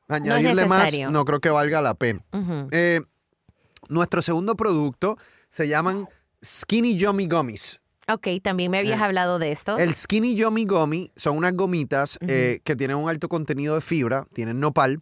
añadirle 0.09 0.67
más 0.67 0.97
no 1.11 1.25
creo 1.25 1.41
que 1.41 1.51
valga 1.51 1.81
la 1.83 1.95
pena. 1.95 2.25
Eh, 2.71 3.01
nuestro 3.89 4.23
segundo 4.23 4.55
producto 4.57 5.17
se 5.49 5.69
llaman 5.69 6.09
Skinny 6.45 6.97
Yummy 6.97 7.27
Gummies. 7.27 7.81
Ok, 8.09 8.27
también 8.43 8.71
me 8.73 8.79
habías 8.79 9.01
Eh, 9.01 9.05
hablado 9.05 9.39
de 9.39 9.53
esto. 9.53 9.79
El 9.79 9.95
Skinny 9.95 10.35
Yummy 10.35 10.65
Gummy 10.65 11.13
son 11.15 11.37
unas 11.37 11.55
gomitas 11.55 12.19
eh, 12.27 12.61
que 12.65 12.75
tienen 12.75 12.97
un 12.97 13.09
alto 13.09 13.29
contenido 13.29 13.77
de 13.77 13.81
fibra, 13.81 14.27
tienen 14.35 14.59
nopal. 14.59 15.01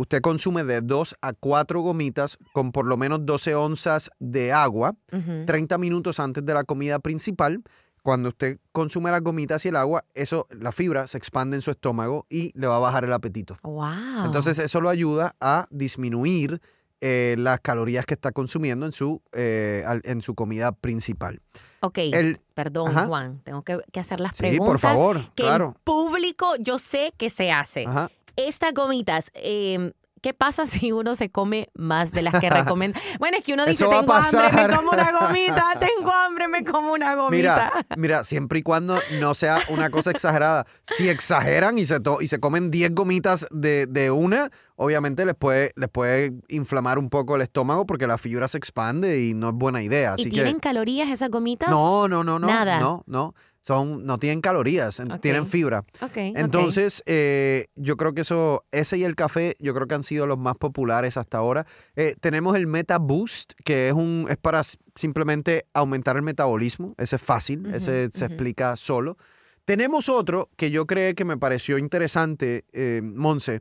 Usted 0.00 0.22
consume 0.22 0.64
de 0.64 0.80
2 0.80 1.16
a 1.20 1.34
4 1.34 1.82
gomitas 1.82 2.38
con 2.54 2.72
por 2.72 2.86
lo 2.86 2.96
menos 2.96 3.26
12 3.26 3.54
onzas 3.54 4.10
de 4.18 4.50
agua 4.50 4.94
Ujú. 5.12 5.44
30 5.44 5.76
minutos 5.76 6.18
antes 6.20 6.42
de 6.46 6.54
la 6.54 6.64
comida 6.64 7.00
principal. 7.00 7.62
Cuando 8.02 8.30
usted 8.30 8.58
consume 8.72 9.10
las 9.10 9.20
gomitas 9.20 9.62
y 9.66 9.68
el 9.68 9.76
agua, 9.76 10.06
eso, 10.14 10.46
la 10.48 10.72
fibra 10.72 11.06
se 11.06 11.18
expande 11.18 11.58
en 11.58 11.60
su 11.60 11.70
estómago 11.70 12.24
y 12.30 12.50
le 12.58 12.66
va 12.66 12.76
a 12.76 12.78
bajar 12.78 13.04
el 13.04 13.12
apetito. 13.12 13.58
Wow. 13.62 14.24
Entonces 14.24 14.58
eso 14.58 14.80
lo 14.80 14.88
ayuda 14.88 15.36
a 15.38 15.66
disminuir 15.70 16.62
eh, 17.02 17.34
las 17.38 17.60
calorías 17.60 18.06
que 18.06 18.14
está 18.14 18.32
consumiendo 18.32 18.86
en 18.86 18.92
su, 18.92 19.20
eh, 19.32 19.84
en 20.04 20.22
su 20.22 20.34
comida 20.34 20.72
principal. 20.72 21.42
ok, 21.80 21.98
El, 21.98 22.40
perdón, 22.54 22.88
Ajá. 22.88 23.06
Juan, 23.06 23.40
tengo 23.44 23.62
que, 23.62 23.80
que 23.92 24.00
hacer 24.00 24.20
las 24.20 24.34
sí, 24.36 24.44
preguntas. 24.44 24.66
por 24.66 24.78
favor, 24.78 25.20
Que 25.34 25.42
claro. 25.44 25.74
en 25.76 25.82
público 25.84 26.56
yo 26.58 26.78
sé 26.78 27.12
que 27.18 27.28
se 27.28 27.52
hace. 27.52 27.84
Ajá. 27.86 28.10
Estas 28.48 28.72
gomitas, 28.74 29.26
eh, 29.34 29.92
¿qué 30.22 30.34
pasa 30.34 30.66
si 30.66 30.92
uno 30.92 31.14
se 31.14 31.30
come 31.30 31.68
más 31.74 32.12
de 32.12 32.22
las 32.22 32.38
que 32.40 32.50
recomienda? 32.50 32.98
Bueno, 33.18 33.36
es 33.38 33.44
que 33.44 33.52
uno 33.54 33.64
dice, 33.66 33.84
tengo 33.84 33.96
hambre, 33.96 34.14
me 34.14 34.48
pasar". 34.48 34.76
como 34.76 34.90
una 34.90 35.12
gomita, 35.12 35.64
tengo 35.80 36.10
hambre, 36.12 36.48
me 36.48 36.64
como 36.64 36.92
una 36.92 37.14
gomita. 37.14 37.30
Mira, 37.30 37.86
mira, 37.96 38.24
siempre 38.24 38.58
y 38.60 38.62
cuando 38.62 38.98
no 39.20 39.34
sea 39.34 39.60
una 39.68 39.90
cosa 39.90 40.10
exagerada. 40.10 40.66
Si 40.82 41.08
exageran 41.08 41.78
y 41.78 41.84
se, 41.86 42.00
to- 42.00 42.20
y 42.20 42.28
se 42.28 42.38
comen 42.40 42.70
10 42.70 42.94
gomitas 42.94 43.46
de, 43.50 43.86
de 43.86 44.10
una, 44.10 44.50
obviamente 44.76 45.24
les 45.26 45.34
puede, 45.34 45.72
les 45.76 45.88
puede 45.88 46.32
inflamar 46.48 46.98
un 46.98 47.08
poco 47.10 47.36
el 47.36 47.42
estómago 47.42 47.84
porque 47.86 48.06
la 48.06 48.18
fibra 48.18 48.48
se 48.48 48.58
expande 48.58 49.20
y 49.22 49.34
no 49.34 49.48
es 49.50 49.54
buena 49.54 49.82
idea. 49.82 50.14
¿Y 50.16 50.28
tienen 50.30 50.54
que 50.56 50.60
calorías 50.60 51.08
esas 51.10 51.30
gomitas? 51.30 51.70
no, 51.70 52.08
no, 52.08 52.24
no, 52.24 52.38
no, 52.38 52.46
Nada. 52.46 52.78
no, 52.80 53.02
no. 53.06 53.34
Son, 53.62 54.06
no 54.06 54.18
tienen 54.18 54.40
calorías, 54.40 55.02
tienen 55.20 55.46
fibra. 55.46 55.84
Entonces, 56.14 57.02
eh, 57.06 57.66
yo 57.76 57.96
creo 57.96 58.14
que 58.14 58.22
eso, 58.22 58.64
ese 58.70 58.98
y 58.98 59.04
el 59.04 59.14
café, 59.16 59.56
yo 59.58 59.74
creo 59.74 59.86
que 59.86 59.94
han 59.94 60.02
sido 60.02 60.26
los 60.26 60.38
más 60.38 60.56
populares 60.56 61.16
hasta 61.16 61.38
ahora. 61.38 61.66
Eh, 61.94 62.14
tenemos 62.20 62.56
el 62.56 62.66
Meta 62.66 62.98
Boost, 62.98 63.52
que 63.64 63.88
es 63.88 63.94
un, 63.94 64.26
es 64.30 64.38
para 64.38 64.62
simplemente 64.94 65.66
aumentar 65.74 66.16
el 66.16 66.22
metabolismo. 66.22 66.94
Ese 66.96 67.16
es 67.16 67.22
fácil, 67.22 67.66
Ujú, 67.66 67.76
ese 67.76 68.10
se 68.10 68.24
explica 68.24 68.76
solo. 68.76 69.16
Tenemos 69.64 70.08
otro 70.08 70.50
que 70.56 70.70
yo 70.70 70.86
creo 70.86 71.14
que 71.14 71.24
me 71.24 71.36
pareció 71.36 71.78
interesante, 71.78 72.64
eh, 72.72 73.02
Monse. 73.04 73.60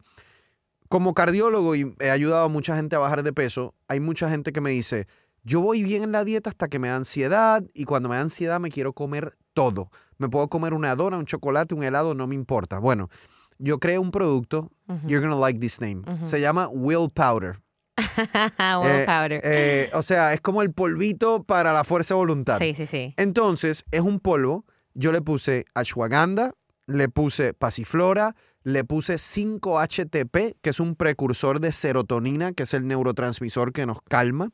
Como 0.87 1.13
cardiólogo 1.13 1.75
y 1.75 1.93
he 1.99 2.09
ayudado 2.09 2.45
a 2.45 2.49
mucha 2.49 2.75
gente 2.75 2.95
a 2.95 2.99
bajar 2.99 3.21
de 3.21 3.31
peso, 3.31 3.75
hay 3.87 3.99
mucha 3.99 4.27
gente 4.27 4.51
que 4.51 4.59
me 4.59 4.71
dice, 4.71 5.05
yo 5.43 5.61
voy 5.61 5.83
bien 5.83 6.03
en 6.03 6.11
la 6.11 6.23
dieta 6.23 6.49
hasta 6.49 6.67
que 6.67 6.79
me 6.79 6.87
da 6.87 6.95
ansiedad 6.95 7.63
y 7.73 7.83
cuando 7.83 8.09
me 8.09 8.15
da 8.15 8.21
ansiedad 8.21 8.59
me 8.59 8.71
quiero 8.71 8.93
comer 8.93 9.37
todo. 9.59 9.89
Me 10.17 10.29
puedo 10.29 10.47
comer 10.47 10.73
una 10.73 10.95
dona, 10.95 11.17
un 11.17 11.25
chocolate, 11.25 11.75
un 11.75 11.83
helado, 11.83 12.15
no 12.15 12.27
me 12.27 12.35
importa. 12.35 12.79
Bueno, 12.79 13.09
yo 13.57 13.77
creé 13.77 13.99
un 13.99 14.09
producto, 14.11 14.71
you're 15.05 15.19
gonna 15.19 15.35
like 15.39 15.59
this 15.59 15.81
name. 15.81 16.03
Se 16.23 16.39
llama 16.39 16.69
Will 16.71 17.09
Powder. 17.13 17.59
Will 17.97 18.89
Eh, 18.89 19.05
powder. 19.05 19.41
Eh, 19.43 19.89
o 19.93 20.01
sea, 20.01 20.33
es 20.33 20.39
como 20.39 20.61
el 20.61 20.71
polvito 20.71 21.43
para 21.43 21.73
la 21.73 21.83
fuerza 21.83 22.13
de 22.13 22.19
voluntad. 22.19 22.57
sí, 22.57 22.73
sí, 22.73 22.85
sí. 22.85 23.13
Entonces, 23.17 23.83
es 23.91 23.99
un 23.99 24.21
polvo. 24.21 24.63
Yo 24.93 25.11
le 25.11 25.21
puse 25.21 25.65
ashwagandha, 25.75 26.53
le 26.87 27.09
puse 27.09 27.53
pasiflora, 27.53 28.35
le 28.63 28.83
puse 28.85 29.15
5-HTP, 29.15 30.55
que 30.61 30.69
es 30.69 30.79
un 30.79 30.95
precursor 30.95 31.59
de 31.59 31.71
serotonina, 31.73 32.53
que 32.53 32.63
es 32.63 32.73
el 32.73 32.87
neurotransmisor 32.87 33.71
que 33.73 33.85
nos 33.85 34.01
calma. 34.01 34.51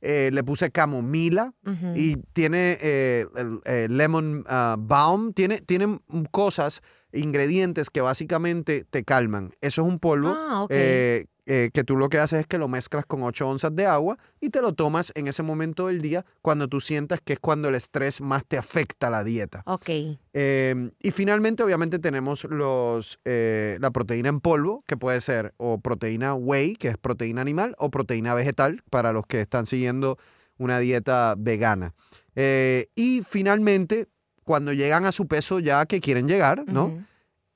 Eh, 0.00 0.30
le 0.32 0.44
puse 0.44 0.70
camomila 0.70 1.54
y 1.96 2.16
tiene 2.32 2.78
eh, 2.80 3.26
el, 3.34 3.60
eh, 3.64 3.88
lemon 3.90 4.44
ah, 4.46 4.76
balm, 4.78 5.32
tiene, 5.32 5.60
tiene 5.60 5.98
cosas, 6.30 6.82
ingredientes 7.12 7.90
que 7.90 8.00
básicamente 8.00 8.84
te 8.88 9.02
calman. 9.02 9.50
Eso 9.60 9.82
es 9.82 9.88
un 9.88 9.98
polvo 9.98 10.28
Ah, 10.36 10.66
eh, 10.70 11.26
eh, 11.50 11.70
que 11.72 11.82
tú 11.82 11.96
lo 11.96 12.10
que 12.10 12.18
haces 12.18 12.40
es 12.40 12.46
que 12.46 12.58
lo 12.58 12.68
mezclas 12.68 13.06
con 13.06 13.22
8 13.22 13.48
onzas 13.48 13.74
de 13.74 13.86
agua 13.86 14.18
y 14.38 14.50
te 14.50 14.60
lo 14.60 14.74
tomas 14.74 15.12
en 15.14 15.28
ese 15.28 15.42
momento 15.42 15.86
del 15.86 16.02
día 16.02 16.26
cuando 16.42 16.68
tú 16.68 16.78
sientas 16.82 17.22
que 17.22 17.32
es 17.32 17.38
cuando 17.38 17.70
el 17.70 17.74
estrés 17.74 18.20
más 18.20 18.44
te 18.44 18.58
afecta 18.58 19.08
la 19.08 19.24
dieta. 19.24 19.62
ok. 19.64 19.88
Eh, 20.34 20.90
y 21.00 21.10
finalmente, 21.10 21.62
obviamente, 21.62 21.98
tenemos 21.98 22.44
los, 22.44 23.18
eh, 23.24 23.78
la 23.80 23.90
proteína 23.90 24.28
en 24.28 24.40
polvo, 24.40 24.84
que 24.86 24.98
puede 24.98 25.22
ser 25.22 25.54
o 25.56 25.80
proteína 25.80 26.34
whey, 26.34 26.76
que 26.76 26.88
es 26.88 26.98
proteína 26.98 27.40
animal, 27.40 27.74
o 27.78 27.90
proteína 27.90 28.34
vegetal, 28.34 28.82
para 28.90 29.14
los 29.14 29.26
que 29.26 29.40
están 29.40 29.66
siguiendo 29.66 30.18
una 30.58 30.78
dieta 30.80 31.34
vegana. 31.38 31.94
Eh, 32.36 32.90
y 32.94 33.22
finalmente, 33.26 34.06
cuando 34.44 34.74
llegan 34.74 35.06
a 35.06 35.12
su 35.12 35.26
peso 35.26 35.60
ya 35.60 35.86
que 35.86 36.00
quieren 36.00 36.28
llegar, 36.28 36.64
¿no? 36.66 36.92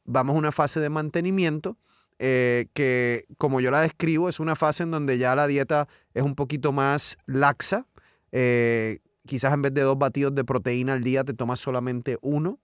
Vamos 0.05 0.35
a 0.35 0.39
una 0.39 0.51
fase 0.51 0.81
de 0.81 0.89
mantenimiento 0.89 1.77
eh, 2.25 2.69
que, 2.73 3.27
como 3.37 3.61
yo 3.61 3.73
la 3.73 3.81
describo, 3.81 4.29
es 4.29 4.39
una 4.39 4.55
fase 4.55 4.85
en 4.85 4.93
donde 4.93 5.19
ya 5.19 5.35
la 5.35 5.49
dieta 5.49 5.89
es 6.15 6.23
un 6.23 6.37
poquito 6.37 6.71
más 6.71 7.19
laxa. 7.27 7.89
Eh, 8.31 9.01
quizás 9.27 9.53
en 9.53 9.63
vez 9.63 9.75
de 9.75 9.81
dos 9.81 9.99
batidos 9.99 10.33
de 10.33 10.45
proteína 10.45 10.93
al 10.93 11.03
día 11.03 11.25
te 11.25 11.35
tomas 11.35 11.59
solamente 11.59 12.19
uno. 12.23 12.61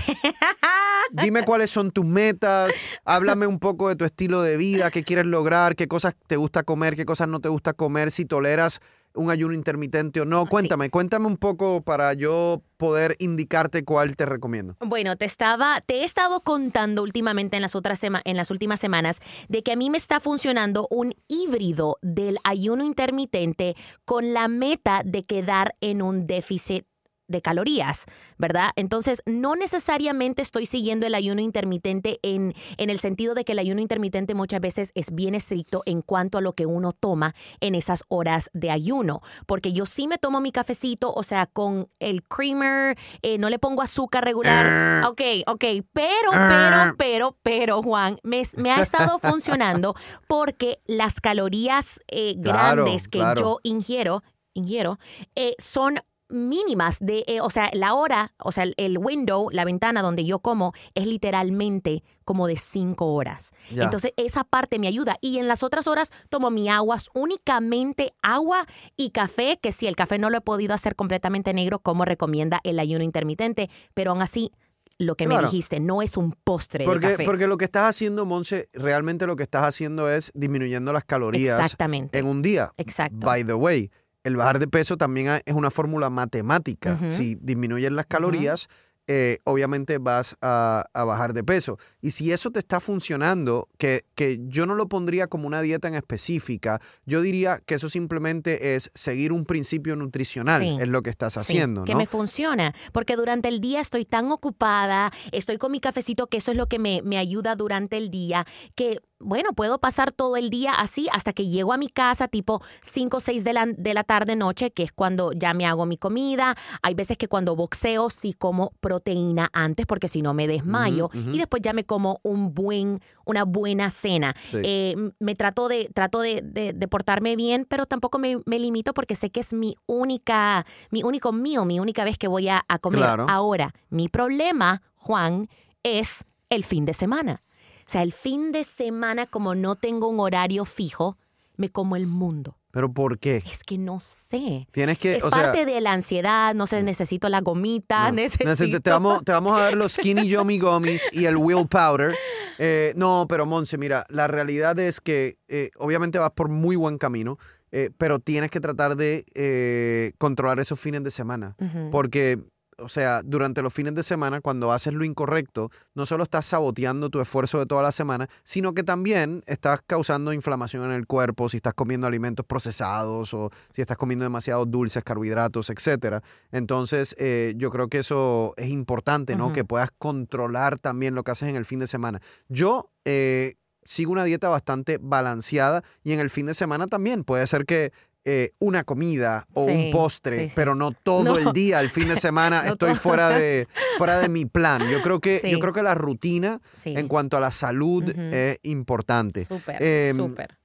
dime 1.12 1.42
cuáles 1.46 1.70
son 1.70 1.90
tus 1.90 2.04
metas, 2.04 2.86
háblame 3.04 3.46
un 3.46 3.58
poco 3.58 3.88
de 3.88 3.96
tu 3.96 4.04
estilo 4.04 4.42
de 4.42 4.56
vida, 4.56 4.90
qué 4.90 5.02
quieres 5.02 5.26
lograr, 5.26 5.76
qué 5.76 5.86
cosas 5.88 6.14
te 6.26 6.36
gusta 6.36 6.62
comer, 6.62 6.96
qué 6.96 7.04
cosas 7.04 7.28
no 7.28 7.40
te 7.40 7.48
gusta 7.48 7.72
comer, 7.72 8.10
si 8.10 8.24
toleras 8.24 8.80
un 9.14 9.30
ayuno 9.30 9.52
intermitente 9.52 10.22
o 10.22 10.24
no. 10.24 10.46
Cuéntame, 10.46 10.88
cuéntame 10.88 11.26
un 11.26 11.36
poco 11.36 11.82
para 11.82 12.14
yo 12.14 12.62
poder 12.78 13.14
indicarte 13.18 13.84
cuál 13.84 14.16
te 14.16 14.24
recomiendo. 14.24 14.74
Bueno, 14.80 15.16
te 15.16 15.26
estaba, 15.26 15.82
te 15.82 15.96
he 16.00 16.04
estado 16.04 16.40
contando 16.40 17.02
últimamente 17.02 17.56
en 17.56 17.62
las 17.62 17.74
otras 17.74 17.98
sema- 18.02 18.22
en 18.24 18.38
las 18.38 18.50
últimas 18.50 18.80
semanas 18.80 19.18
de 19.50 19.62
que 19.62 19.72
a 19.72 19.76
mí 19.76 19.90
me 19.90 19.98
está 19.98 20.18
funcionando 20.18 20.88
un 20.90 21.12
híbrido 21.28 21.98
del 22.00 22.38
ayuno 22.42 22.84
intermitente 22.84 23.76
con 24.06 24.32
la 24.32 24.48
meta 24.48 25.02
de 25.04 25.24
quedar 25.26 25.74
en 25.82 26.00
un 26.00 26.26
déficit 26.26 26.86
de 27.32 27.42
calorías, 27.42 28.04
¿verdad? 28.38 28.70
Entonces, 28.76 29.22
no 29.26 29.56
necesariamente 29.56 30.40
estoy 30.42 30.66
siguiendo 30.66 31.06
el 31.06 31.16
ayuno 31.16 31.40
intermitente 31.40 32.20
en, 32.22 32.54
en 32.76 32.90
el 32.90 33.00
sentido 33.00 33.34
de 33.34 33.44
que 33.44 33.52
el 33.52 33.58
ayuno 33.58 33.80
intermitente 33.80 34.34
muchas 34.34 34.60
veces 34.60 34.92
es 34.94 35.12
bien 35.12 35.34
estricto 35.34 35.82
en 35.86 36.02
cuanto 36.02 36.38
a 36.38 36.40
lo 36.40 36.52
que 36.52 36.66
uno 36.66 36.92
toma 36.92 37.34
en 37.60 37.74
esas 37.74 38.04
horas 38.08 38.50
de 38.52 38.70
ayuno, 38.70 39.20
porque 39.46 39.72
yo 39.72 39.86
sí 39.86 40.06
me 40.06 40.18
tomo 40.18 40.40
mi 40.40 40.52
cafecito, 40.52 41.12
o 41.12 41.24
sea, 41.24 41.46
con 41.46 41.88
el 41.98 42.22
creamer, 42.22 42.96
eh, 43.22 43.38
no 43.38 43.50
le 43.50 43.58
pongo 43.58 43.82
azúcar 43.82 44.24
regular. 44.24 45.04
Ok, 45.06 45.20
ok, 45.46 45.64
pero, 45.92 46.30
pero, 46.30 46.94
pero, 46.96 47.36
pero, 47.42 47.82
Juan, 47.82 48.18
me, 48.22 48.42
me 48.58 48.70
ha 48.70 48.80
estado 48.80 49.18
funcionando 49.18 49.94
porque 50.28 50.80
las 50.86 51.20
calorías 51.20 52.00
eh, 52.08 52.36
Claro, 52.42 52.84
grandes 52.84 53.08
que 53.08 53.18
claro. 53.18 53.40
yo 53.40 53.58
ingiero, 53.62 54.22
ingiero 54.54 54.98
eh, 55.34 55.54
son 55.58 55.98
mínimas 56.32 56.98
de, 57.00 57.24
eh, 57.26 57.40
o 57.40 57.50
sea, 57.50 57.70
la 57.74 57.94
hora, 57.94 58.32
o 58.38 58.50
sea, 58.52 58.64
el, 58.64 58.74
el 58.76 58.98
window, 58.98 59.48
la 59.50 59.64
ventana 59.64 60.02
donde 60.02 60.24
yo 60.24 60.38
como 60.40 60.72
es 60.94 61.06
literalmente 61.06 62.02
como 62.24 62.46
de 62.46 62.56
cinco 62.56 63.12
horas. 63.14 63.52
Entonces, 63.70 64.12
esa 64.16 64.44
parte 64.44 64.78
me 64.78 64.86
ayuda. 64.86 65.16
Y 65.20 65.38
en 65.38 65.48
las 65.48 65.62
otras 65.62 65.86
horas 65.86 66.10
tomo 66.28 66.50
mi 66.50 66.68
agua, 66.68 66.98
únicamente 67.14 68.14
agua 68.22 68.66
y 68.96 69.10
café, 69.10 69.58
que 69.60 69.72
si 69.72 69.86
el 69.86 69.96
café 69.96 70.18
no 70.18 70.30
lo 70.30 70.38
he 70.38 70.40
podido 70.40 70.74
hacer 70.74 70.96
completamente 70.96 71.52
negro, 71.52 71.80
como 71.80 72.04
recomienda 72.04 72.60
el 72.64 72.78
ayuno 72.78 73.04
intermitente, 73.04 73.68
pero 73.94 74.12
aún 74.12 74.22
así, 74.22 74.52
lo 74.98 75.16
que 75.16 75.24
Claro. 75.24 75.42
me 75.42 75.46
dijiste, 75.48 75.80
no 75.80 76.00
es 76.02 76.16
un 76.16 76.32
postre 76.32 76.84
de 76.84 76.90
Porque, 76.90 77.10
café. 77.12 77.24
porque 77.24 77.46
lo 77.48 77.56
que 77.56 77.64
estás 77.64 77.84
haciendo, 77.88 78.24
Monse, 78.24 78.68
realmente 78.72 79.26
lo 79.26 79.34
que 79.34 79.42
estás 79.42 79.64
haciendo 79.64 80.08
es 80.08 80.30
disminuyendo 80.34 80.92
las 80.92 81.04
calorías 81.04 81.58
Exactamente. 81.58 82.18
en 82.18 82.26
un 82.26 82.40
día. 82.42 82.72
Exacto. 82.76 83.16
By 83.26 83.42
the 83.44 83.54
way, 83.54 83.90
el 84.24 84.36
bajar 84.36 84.58
de 84.58 84.68
peso 84.68 84.96
también 84.96 85.28
es 85.44 85.54
una 85.54 85.70
fórmula 85.70 86.10
matemática. 86.10 87.00
Si 87.08 87.36
disminuyes 87.40 87.92
las 87.92 88.06
calorías, 88.06 88.68
eh, 89.08 89.38
obviamente 89.44 89.98
vas 89.98 90.36
a, 90.40 90.84
a 90.94 91.02
bajar 91.04 91.32
de 91.34 91.42
peso. 91.42 91.76
Y 92.00 92.12
si 92.12 92.30
eso 92.30 92.52
te 92.52 92.60
está 92.60 92.78
funcionando, 92.78 93.68
que, 93.76 94.04
que 94.14 94.38
yo 94.46 94.64
no 94.64 94.76
lo 94.76 94.88
pondría 94.88 95.26
como 95.26 95.48
una 95.48 95.60
dieta 95.60 95.88
en 95.88 95.94
específica, 95.96 96.80
yo 97.04 97.20
diría 97.20 97.60
que 97.66 97.74
eso 97.74 97.90
simplemente 97.90 98.76
es 98.76 98.92
seguir 98.94 99.32
un 99.32 99.44
principio 99.44 99.96
nutricional, 99.96 100.60
Sí. 100.62 100.76
es 100.80 100.88
lo 100.88 101.02
que 101.02 101.10
estás 101.10 101.32
Sí, 101.34 101.40
haciendo, 101.40 101.82
que 101.84 101.92
¿no? 101.92 101.98
me 101.98 102.06
funciona, 102.06 102.74
porque 102.92 103.16
durante 103.16 103.48
el 103.48 103.60
día 103.60 103.80
estoy 103.80 104.04
tan 104.04 104.30
ocupada, 104.30 105.10
estoy 105.32 105.58
con 105.58 105.72
mi 105.72 105.80
cafecito, 105.80 106.28
que 106.28 106.36
eso 106.36 106.52
es 106.52 106.56
lo 106.56 106.68
que 106.68 106.78
me, 106.78 107.02
me 107.02 107.18
ayuda 107.18 107.56
durante 107.56 107.96
el 107.96 108.08
día, 108.08 108.46
que 108.76 109.00
bueno, 109.22 109.52
puedo 109.52 109.78
pasar 109.78 110.12
todo 110.12 110.36
el 110.36 110.50
día 110.50 110.74
así 110.74 111.08
hasta 111.12 111.32
que 111.32 111.46
llego 111.46 111.72
a 111.72 111.76
mi 111.76 111.88
casa 111.88 112.28
tipo 112.28 112.62
5 112.82 113.16
o 113.16 113.20
6 113.20 113.44
de 113.44 113.52
la, 113.52 113.66
de 113.66 113.94
la 113.94 114.04
tarde 114.04 114.36
noche, 114.36 114.70
que 114.70 114.82
es 114.82 114.92
cuando 114.92 115.32
ya 115.32 115.54
me 115.54 115.66
hago 115.66 115.86
mi 115.86 115.96
comida. 115.96 116.54
Hay 116.82 116.94
veces 116.94 117.16
que 117.16 117.28
cuando 117.28 117.56
boxeo 117.56 118.10
sí 118.10 118.32
como 118.32 118.72
proteína 118.80 119.48
antes 119.52 119.86
porque 119.86 120.08
si 120.08 120.22
no 120.22 120.34
me 120.34 120.46
desmayo 120.46 121.10
y 121.32 121.38
después 121.38 121.62
ya 121.62 121.72
me 121.72 121.84
como 121.84 122.20
un 122.22 122.54
buen, 122.54 123.00
una 123.24 123.44
buena 123.44 123.90
cena. 123.90 124.34
Eh, 124.52 124.94
me 125.18 125.34
trato 125.34 125.68
de, 125.68 125.88
trato 125.92 126.20
de, 126.20 126.42
de, 126.42 126.88
portarme 126.88 127.36
bien, 127.36 127.66
pero 127.68 127.86
tampoco 127.86 128.18
me, 128.18 128.40
me, 128.44 128.58
limito 128.58 128.92
porque 128.92 129.14
sé 129.14 129.30
que 129.30 129.40
es 129.40 129.52
mi 129.52 129.76
única, 129.86 130.66
mi 130.90 131.02
único 131.02 131.32
mío, 131.32 131.64
mi 131.64 131.80
única 131.80 132.04
vez 132.04 132.18
que 132.18 132.28
voy 132.28 132.48
a, 132.48 132.64
a 132.68 132.78
comer. 132.78 133.02
Ahora, 133.28 133.74
mi 133.88 134.08
problema, 134.08 134.82
Juan, 134.96 135.48
es 135.82 136.24
el 136.50 136.64
fin 136.64 136.84
de 136.84 136.94
semana. 136.94 137.42
O 137.86 137.90
sea, 137.90 138.02
el 138.02 138.12
fin 138.12 138.52
de 138.52 138.64
semana, 138.64 139.26
como 139.26 139.54
no 139.54 139.76
tengo 139.76 140.08
un 140.08 140.20
horario 140.20 140.64
fijo, 140.64 141.16
me 141.56 141.70
como 141.70 141.96
el 141.96 142.06
mundo. 142.06 142.56
¿Pero 142.72 142.90
por 142.90 143.18
qué? 143.18 143.42
Es 143.46 143.64
que 143.64 143.76
no 143.76 144.00
sé. 144.00 144.66
Tienes 144.72 144.98
que. 144.98 145.16
Es 145.16 145.24
parte 145.24 145.66
de 145.66 145.80
la 145.82 145.92
ansiedad, 145.92 146.54
no 146.54 146.66
sé, 146.66 146.82
necesito 146.82 147.28
la 147.28 147.42
gomita, 147.42 148.10
necesito. 148.12 148.80
Te 148.80 148.90
vamos, 148.90 149.22
te 149.24 149.32
vamos 149.32 149.54
a 149.54 149.64
dar 149.64 149.74
los 149.74 149.92
skinny 149.98 150.26
yummy 150.26 150.58
gummies 150.58 151.06
y 151.12 151.26
el 151.26 151.36
will 151.36 151.68
powder. 151.68 152.14
Eh, 152.58 152.94
no, 152.96 153.26
pero 153.28 153.44
Monse, 153.44 153.76
mira, 153.76 154.06
la 154.08 154.26
realidad 154.26 154.78
es 154.78 155.02
que 155.02 155.36
eh, 155.48 155.70
obviamente 155.76 156.18
vas 156.18 156.32
por 156.32 156.48
muy 156.48 156.76
buen 156.76 156.96
camino. 156.96 157.38
Eh, 157.74 157.90
pero 157.96 158.18
tienes 158.18 158.50
que 158.50 158.60
tratar 158.60 158.96
de 158.96 160.14
controlar 160.18 160.58
esos 160.58 160.78
fines 160.78 161.02
de 161.04 161.10
semana. 161.10 161.56
Porque 161.90 162.38
o 162.78 162.88
sea, 162.88 163.22
durante 163.22 163.62
los 163.62 163.72
fines 163.72 163.94
de 163.94 164.02
semana, 164.02 164.40
cuando 164.40 164.72
haces 164.72 164.92
lo 164.94 165.04
incorrecto, 165.04 165.70
no 165.94 166.06
solo 166.06 166.24
estás 166.24 166.46
saboteando 166.46 167.10
tu 167.10 167.20
esfuerzo 167.20 167.58
de 167.58 167.66
toda 167.66 167.82
la 167.82 167.92
semana, 167.92 168.28
sino 168.42 168.74
que 168.74 168.82
también 168.82 169.42
estás 169.46 169.80
causando 169.86 170.32
inflamación 170.32 170.84
en 170.84 170.92
el 170.92 171.06
cuerpo 171.06 171.48
si 171.48 171.58
estás 171.58 171.74
comiendo 171.74 172.06
alimentos 172.06 172.44
procesados 172.46 173.34
o 173.34 173.50
si 173.72 173.82
estás 173.82 173.96
comiendo 173.96 174.24
demasiados 174.24 174.70
dulces, 174.70 175.04
carbohidratos, 175.04 175.70
etc. 175.70 176.22
Entonces, 176.50 177.14
eh, 177.18 177.54
yo 177.56 177.70
creo 177.70 177.88
que 177.88 177.98
eso 177.98 178.54
es 178.56 178.68
importante, 178.70 179.36
¿no? 179.36 179.52
Que 179.52 179.64
puedas 179.64 179.90
controlar 179.98 180.78
también 180.78 181.14
lo 181.14 181.22
que 181.22 181.32
haces 181.32 181.48
en 181.48 181.56
el 181.56 181.64
fin 181.64 181.78
de 181.78 181.86
semana. 181.86 182.20
Yo 182.48 182.90
eh, 183.04 183.56
sigo 183.84 184.12
una 184.12 184.24
dieta 184.24 184.48
bastante 184.48 184.98
balanceada 185.00 185.82
y 186.02 186.12
en 186.12 186.20
el 186.20 186.30
fin 186.30 186.46
de 186.46 186.54
semana 186.54 186.86
también 186.86 187.24
puede 187.24 187.46
ser 187.46 187.64
que 187.64 187.92
eh, 188.24 188.52
una 188.60 188.84
comida 188.84 189.46
o 189.52 189.64
un 189.64 189.90
postre, 189.90 190.50
pero 190.54 190.74
no 190.74 190.92
todo 190.92 191.38
el 191.38 191.52
día, 191.52 191.80
el 191.80 191.90
fin 191.90 192.08
de 192.08 192.16
semana 192.16 192.66
estoy 192.68 192.94
fuera 192.94 193.30
de, 193.30 193.66
fuera 193.98 194.20
de 194.20 194.28
mi 194.28 194.44
plan. 194.44 194.88
Yo 194.90 195.02
creo 195.02 195.20
que, 195.20 195.40
yo 195.50 195.58
creo 195.58 195.72
que 195.72 195.82
la 195.82 195.94
rutina 195.94 196.60
en 196.84 197.08
cuanto 197.08 197.36
a 197.36 197.40
la 197.40 197.50
salud 197.50 198.08
es 198.08 198.58
importante. 198.62 199.46
Súper, 199.46 199.82
em, 199.82 200.16
súper. 200.16 200.56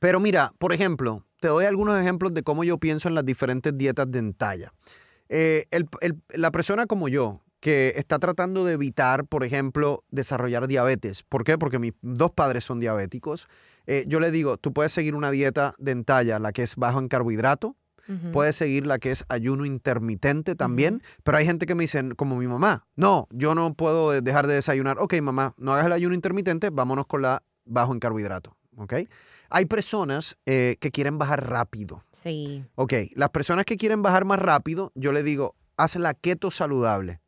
Pero 0.00 0.20
mira, 0.20 0.52
por 0.58 0.72
ejemplo, 0.72 1.24
te 1.40 1.48
doy 1.48 1.64
algunos 1.64 2.00
ejemplos 2.00 2.34
de 2.34 2.42
cómo 2.42 2.64
yo 2.64 2.78
pienso 2.78 3.08
en 3.08 3.14
las 3.14 3.24
diferentes 3.24 3.76
dietas 3.76 4.10
de 4.10 4.18
entalla. 4.18 4.72
Eh, 5.28 5.66
la 6.28 6.50
persona 6.50 6.86
como 6.86 7.08
yo, 7.08 7.40
que 7.62 7.94
está 7.96 8.18
tratando 8.18 8.64
de 8.64 8.72
evitar, 8.72 9.24
por 9.24 9.44
ejemplo, 9.44 10.02
desarrollar 10.10 10.66
diabetes. 10.66 11.22
¿Por 11.22 11.44
qué? 11.44 11.58
Porque 11.58 11.78
mis 11.78 11.92
dos 12.02 12.32
padres 12.32 12.64
son 12.64 12.80
diabéticos. 12.80 13.46
Eh, 13.86 14.04
yo 14.08 14.18
le 14.18 14.32
digo, 14.32 14.56
tú 14.58 14.72
puedes 14.72 14.90
seguir 14.90 15.14
una 15.14 15.30
dieta 15.30 15.76
de 15.78 15.92
entalla, 15.92 16.40
la 16.40 16.50
que 16.50 16.62
es 16.62 16.74
bajo 16.74 16.98
en 16.98 17.06
carbohidrato, 17.06 17.76
puedes 18.32 18.56
seguir 18.56 18.84
la 18.84 18.98
que 18.98 19.12
es 19.12 19.24
ayuno 19.28 19.64
intermitente 19.64 20.56
también, 20.56 21.02
pero 21.22 21.38
hay 21.38 21.46
gente 21.46 21.66
que 21.66 21.76
me 21.76 21.84
dice, 21.84 22.02
como 22.16 22.34
mi 22.34 22.48
mamá, 22.48 22.84
no, 22.96 23.28
yo 23.30 23.54
no 23.54 23.74
puedo 23.74 24.20
dejar 24.20 24.48
de 24.48 24.54
desayunar. 24.54 24.98
Ok, 24.98 25.14
mamá, 25.22 25.54
no 25.56 25.72
hagas 25.72 25.86
el 25.86 25.92
ayuno 25.92 26.16
intermitente, 26.16 26.70
vámonos 26.70 27.06
con 27.06 27.22
la 27.22 27.44
bajo 27.64 27.92
en 27.92 28.00
carbohidrato. 28.00 28.56
¿ok? 28.76 28.94
Hay 29.50 29.66
personas 29.66 30.36
eh, 30.46 30.78
que 30.80 30.90
quieren 30.90 31.16
bajar 31.16 31.48
rápido. 31.48 32.02
Sí. 32.10 32.64
Ok, 32.74 32.94
las 33.14 33.30
personas 33.30 33.66
que 33.66 33.76
quieren 33.76 34.02
bajar 34.02 34.24
más 34.24 34.40
rápido, 34.40 34.90
yo 34.96 35.12
le 35.12 35.22
digo, 35.22 35.54
haz 35.76 35.94
la 35.94 36.12
keto 36.14 36.50
saludable. 36.50 37.20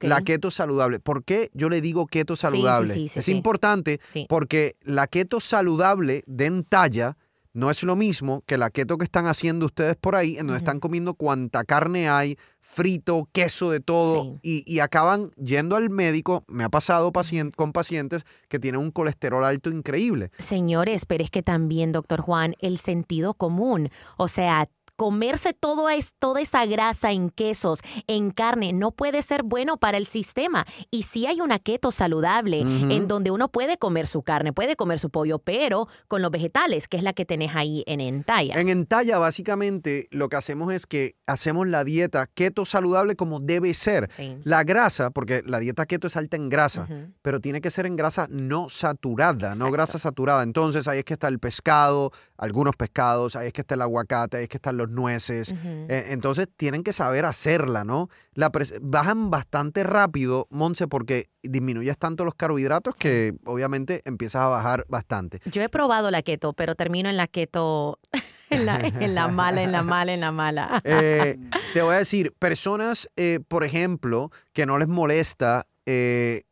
La 0.00 0.22
keto 0.22 0.50
saludable. 0.50 1.00
¿Por 1.00 1.24
qué 1.24 1.50
yo 1.54 1.68
le 1.68 1.80
digo 1.80 2.06
keto 2.06 2.36
saludable? 2.36 3.04
es 3.04 3.28
importante 3.28 4.00
porque 4.28 4.76
la 4.82 5.06
keto 5.06 5.40
saludable 5.40 6.22
de 6.26 6.46
entalla 6.46 7.16
no 7.54 7.70
es 7.70 7.82
lo 7.82 7.96
mismo 7.96 8.42
que 8.46 8.56
la 8.56 8.70
keto 8.70 8.96
que 8.96 9.04
están 9.04 9.26
haciendo 9.26 9.66
ustedes 9.66 9.96
por 9.96 10.16
ahí, 10.16 10.38
en 10.38 10.46
donde 10.46 10.58
están 10.58 10.80
comiendo 10.80 11.14
cuanta 11.14 11.64
carne 11.64 12.08
hay, 12.08 12.38
frito, 12.60 13.28
queso 13.32 13.70
de 13.70 13.80
todo, 13.80 14.38
y, 14.42 14.78
acaban 14.80 15.30
yendo 15.32 15.76
al 15.76 15.90
médico. 15.90 16.44
Me 16.48 16.64
ha 16.64 16.70
pasado 16.70 17.12
con 17.54 17.72
pacientes 17.72 18.24
que 18.48 18.58
tienen 18.58 18.80
un 18.80 18.90
colesterol 18.90 19.44
alto 19.44 19.70
increíble. 19.70 20.30
Señores, 20.38 21.04
pero 21.04 21.24
es 21.24 21.30
que 21.30 21.42
también, 21.42 21.92
doctor 21.92 22.22
Juan, 22.22 22.54
el 22.60 22.78
sentido 22.78 23.34
común, 23.34 23.90
o 24.16 24.28
sea, 24.28 24.68
comerse 25.02 25.52
todo 25.52 25.90
es, 25.90 26.14
toda 26.20 26.40
esa 26.40 26.64
grasa 26.64 27.10
en 27.10 27.30
quesos, 27.30 27.80
en 28.06 28.30
carne, 28.30 28.72
no 28.72 28.92
puede 28.92 29.22
ser 29.22 29.42
bueno 29.42 29.76
para 29.76 29.98
el 29.98 30.06
sistema. 30.06 30.64
Y 30.92 31.02
si 31.02 31.26
hay 31.26 31.40
una 31.40 31.58
keto 31.58 31.90
saludable 31.90 32.60
en 32.60 33.08
donde 33.08 33.32
uno 33.32 33.50
puede 33.50 33.78
comer 33.78 34.06
su 34.06 34.22
carne, 34.22 34.52
puede 34.52 34.76
comer 34.76 35.00
su 35.00 35.10
pollo, 35.10 35.40
pero 35.40 35.88
con 36.06 36.22
los 36.22 36.30
vegetales, 36.30 36.86
que 36.86 36.98
es 36.98 37.02
la 37.02 37.14
que 37.14 37.24
tenés 37.24 37.56
ahí 37.56 37.82
en 37.88 38.00
Entalla. 38.00 38.54
En 38.54 38.68
Entalla, 38.68 39.18
básicamente, 39.18 40.06
lo 40.12 40.28
que 40.28 40.36
hacemos 40.36 40.72
es 40.72 40.86
que 40.86 41.16
hacemos 41.26 41.66
la 41.66 41.82
dieta 41.82 42.28
keto 42.32 42.64
saludable 42.64 43.16
como 43.16 43.40
debe 43.40 43.74
ser. 43.74 44.08
La 44.44 44.62
grasa, 44.62 45.10
porque 45.10 45.42
la 45.44 45.58
dieta 45.58 45.84
keto 45.84 46.06
es 46.06 46.16
alta 46.16 46.36
en 46.36 46.48
grasa, 46.48 46.86
pero 47.22 47.40
tiene 47.40 47.60
que 47.60 47.72
ser 47.72 47.86
en 47.86 47.96
grasa 47.96 48.28
no 48.30 48.68
saturada, 48.68 49.56
no 49.56 49.72
grasa 49.72 49.98
saturada. 49.98 50.44
Entonces, 50.44 50.86
ahí 50.86 51.00
es 51.00 51.04
que 51.04 51.14
está 51.14 51.26
el 51.26 51.40
pescado, 51.40 52.12
algunos 52.36 52.76
pescados, 52.76 53.34
ahí 53.34 53.48
es 53.48 53.52
que 53.52 53.62
está 53.62 53.74
el 53.74 53.82
aguacate, 53.82 54.36
ahí 54.36 54.44
es 54.44 54.48
que 54.48 54.58
están 54.58 54.76
los 54.76 54.91
nueces. 54.92 55.52
Eh, 55.52 56.06
entonces 56.10 56.48
tienen 56.56 56.82
que 56.82 56.92
saber 56.92 57.24
hacerla, 57.24 57.84
¿no? 57.84 58.08
La 58.34 58.50
bajan 58.80 59.30
bastante 59.30 59.84
rápido, 59.84 60.46
Monse, 60.50 60.88
porque 60.88 61.30
disminuyes 61.42 61.98
tanto 61.98 62.24
los 62.24 62.34
carbohidratos 62.34 62.94
que 62.94 63.34
obviamente 63.44 64.02
empiezas 64.04 64.42
a 64.42 64.48
bajar 64.48 64.84
bastante. 64.88 65.40
Yo 65.50 65.62
he 65.62 65.68
probado 65.68 66.10
la 66.10 66.22
keto, 66.22 66.52
pero 66.52 66.74
termino 66.74 67.08
en 67.08 67.16
la 67.16 67.26
keto. 67.26 67.98
En 68.52 68.66
la, 68.66 69.28
mala, 69.28 69.62
en 69.62 69.72
la 69.72 69.82
mala, 69.82 70.12
en 70.12 70.20
la 70.20 70.30
mala. 70.30 70.82
Eh, 70.84 71.38
te 71.72 71.80
voy 71.80 71.94
a 71.94 71.98
decir, 71.98 72.34
personas, 72.38 73.08
eh, 73.16 73.40
por 73.48 73.64
ejemplo, 73.64 74.30
que 74.52 74.66
no 74.66 74.78
les 74.78 74.88
molesta 74.88 75.66
eh, 75.86 76.42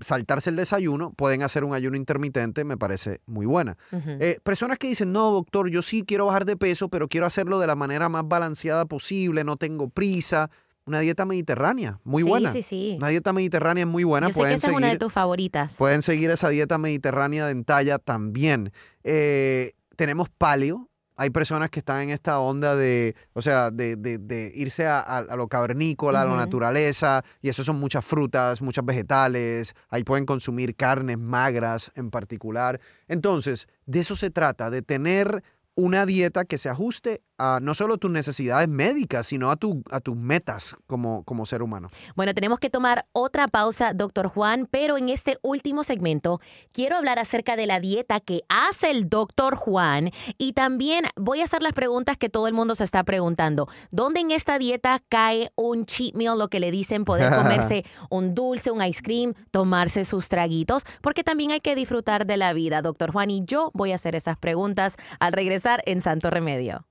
saltarse 0.00 0.50
el 0.50 0.56
desayuno, 0.56 1.12
pueden 1.12 1.42
hacer 1.42 1.64
un 1.64 1.74
ayuno 1.74 1.96
intermitente, 1.96 2.64
me 2.64 2.76
parece 2.76 3.20
muy 3.26 3.46
buena. 3.46 3.76
Eh, 3.92 4.38
personas 4.42 4.78
que 4.78 4.88
dicen, 4.88 5.12
no, 5.12 5.30
doctor, 5.30 5.70
yo 5.70 5.82
sí 5.82 6.02
quiero 6.02 6.26
bajar 6.26 6.44
de 6.44 6.56
peso, 6.56 6.88
pero 6.88 7.08
quiero 7.08 7.26
hacerlo 7.26 7.58
de 7.58 7.66
la 7.66 7.76
manera 7.76 8.08
más 8.08 8.26
balanceada 8.26 8.84
posible, 8.84 9.44
no 9.44 9.56
tengo 9.56 9.88
prisa. 9.88 10.50
Una 10.84 10.98
dieta 10.98 11.24
mediterránea, 11.24 12.00
muy 12.02 12.24
buena. 12.24 12.50
Sí, 12.50 12.62
sí. 12.62 12.96
Una 12.98 13.08
dieta 13.08 13.32
mediterránea 13.32 13.84
es 13.84 13.88
muy 13.88 14.02
buena. 14.02 14.26
Yo 14.28 14.32
sé 14.32 14.42
que 14.42 14.54
esa 14.54 14.70
es 14.70 14.76
una 14.76 14.88
de 14.88 14.98
tus 14.98 15.12
favoritas. 15.12 15.76
Pueden 15.76 16.02
seguir 16.02 16.30
esa 16.30 16.48
dieta 16.48 16.76
mediterránea 16.76 17.46
de 17.46 17.52
entalla 17.52 17.98
también. 17.98 18.72
Eh, 19.04 19.74
tenemos 19.94 20.28
paleo, 20.28 20.88
hay 21.16 21.30
personas 21.30 21.70
que 21.70 21.80
están 21.80 22.02
en 22.02 22.10
esta 22.10 22.38
onda 22.40 22.76
de, 22.76 23.14
o 23.32 23.42
sea, 23.42 23.70
de, 23.70 24.52
irse 24.54 24.86
a, 24.86 25.24
lo 25.36 25.48
cavernícola, 25.48 26.22
a 26.22 26.24
la 26.24 26.36
naturaleza, 26.36 27.22
y 27.40 27.48
eso 27.48 27.62
son 27.62 27.78
muchas 27.78 28.04
frutas, 28.04 28.62
muchas 28.62 28.84
vegetales, 28.84 29.74
ahí 29.88 30.04
pueden 30.04 30.26
consumir 30.26 30.74
carnes 30.74 31.18
magras 31.18 31.92
en 31.94 32.10
particular. 32.10 32.80
Entonces, 33.08 33.68
de 33.86 34.00
eso 34.00 34.16
se 34.16 34.30
trata, 34.30 34.70
de 34.70 34.82
tener 34.82 35.42
una 35.74 36.06
dieta 36.06 36.44
que 36.44 36.58
se 36.58 36.68
ajuste 36.68 37.22
a 37.42 37.58
no 37.60 37.74
solo 37.74 37.98
tus 37.98 38.10
necesidades 38.10 38.68
médicas, 38.68 39.26
sino 39.26 39.50
a, 39.50 39.56
tu, 39.56 39.82
a 39.90 39.98
tus 39.98 40.14
metas 40.16 40.76
como, 40.86 41.24
como 41.24 41.44
ser 41.44 41.60
humano. 41.60 41.88
Bueno, 42.14 42.34
tenemos 42.34 42.60
que 42.60 42.70
tomar 42.70 43.06
otra 43.10 43.48
pausa, 43.48 43.94
doctor 43.94 44.28
Juan, 44.28 44.68
pero 44.70 44.96
en 44.96 45.08
este 45.08 45.38
último 45.42 45.82
segmento 45.82 46.40
quiero 46.70 46.96
hablar 46.96 47.18
acerca 47.18 47.56
de 47.56 47.66
la 47.66 47.80
dieta 47.80 48.20
que 48.20 48.42
hace 48.48 48.92
el 48.92 49.08
doctor 49.08 49.56
Juan 49.56 50.12
y 50.38 50.52
también 50.52 51.04
voy 51.16 51.40
a 51.40 51.44
hacer 51.44 51.62
las 51.62 51.72
preguntas 51.72 52.16
que 52.16 52.28
todo 52.28 52.46
el 52.46 52.54
mundo 52.54 52.76
se 52.76 52.84
está 52.84 53.02
preguntando. 53.02 53.66
¿Dónde 53.90 54.20
en 54.20 54.30
esta 54.30 54.58
dieta 54.60 55.02
cae 55.08 55.50
un 55.56 55.84
cheat 55.84 56.14
meal, 56.14 56.38
lo 56.38 56.46
que 56.46 56.60
le 56.60 56.70
dicen 56.70 57.04
poder 57.04 57.32
comerse 57.34 57.84
un 58.08 58.36
dulce, 58.36 58.70
un 58.70 58.84
ice 58.84 59.02
cream, 59.02 59.34
tomarse 59.50 60.04
sus 60.04 60.28
traguitos? 60.28 60.84
Porque 61.00 61.24
también 61.24 61.50
hay 61.50 61.60
que 61.60 61.74
disfrutar 61.74 62.24
de 62.24 62.36
la 62.36 62.52
vida, 62.52 62.82
doctor 62.82 63.10
Juan, 63.10 63.30
y 63.30 63.44
yo 63.44 63.72
voy 63.74 63.90
a 63.90 63.96
hacer 63.96 64.14
esas 64.14 64.38
preguntas 64.38 64.94
al 65.18 65.32
regresar 65.32 65.82
en 65.86 66.02
Santo 66.02 66.30
Remedio. 66.30 66.86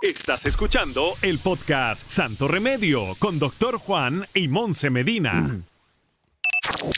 Estás 0.00 0.46
escuchando 0.46 1.14
el 1.22 1.40
podcast 1.40 2.08
Santo 2.08 2.46
Remedio 2.46 3.16
con 3.18 3.40
Doctor 3.40 3.78
Juan 3.78 4.24
y 4.32 4.46
Monse 4.46 4.90
Medina. 4.90 5.60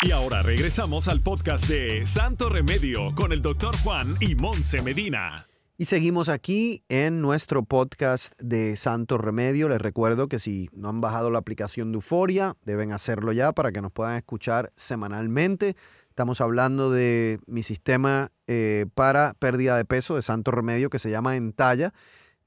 Y 0.02 0.10
ahora 0.10 0.42
regresamos 0.42 1.08
al 1.08 1.22
podcast 1.22 1.66
de 1.66 2.04
Santo 2.06 2.50
Remedio 2.50 3.14
con 3.14 3.32
el 3.32 3.40
Doctor 3.40 3.74
Juan 3.78 4.06
y 4.20 4.34
Monse 4.34 4.82
Medina. 4.82 5.46
Y 5.78 5.86
seguimos 5.86 6.28
aquí 6.28 6.82
en 6.90 7.22
nuestro 7.22 7.62
podcast 7.62 8.34
de 8.38 8.76
Santo 8.76 9.16
Remedio. 9.16 9.70
Les 9.70 9.80
recuerdo 9.80 10.28
que 10.28 10.38
si 10.38 10.68
no 10.72 10.90
han 10.90 11.00
bajado 11.00 11.30
la 11.30 11.38
aplicación 11.38 11.92
de 11.92 11.96
Euforia, 11.96 12.54
deben 12.64 12.92
hacerlo 12.92 13.32
ya 13.32 13.52
para 13.52 13.72
que 13.72 13.80
nos 13.80 13.92
puedan 13.92 14.16
escuchar 14.16 14.72
semanalmente 14.76 15.74
Estamos 16.18 16.40
hablando 16.40 16.90
de 16.90 17.38
mi 17.46 17.62
sistema 17.62 18.32
eh, 18.48 18.86
para 18.96 19.34
pérdida 19.38 19.76
de 19.76 19.84
peso 19.84 20.16
de 20.16 20.22
Santo 20.22 20.50
Remedio 20.50 20.90
que 20.90 20.98
se 20.98 21.12
llama 21.12 21.36
Entalla. 21.36 21.94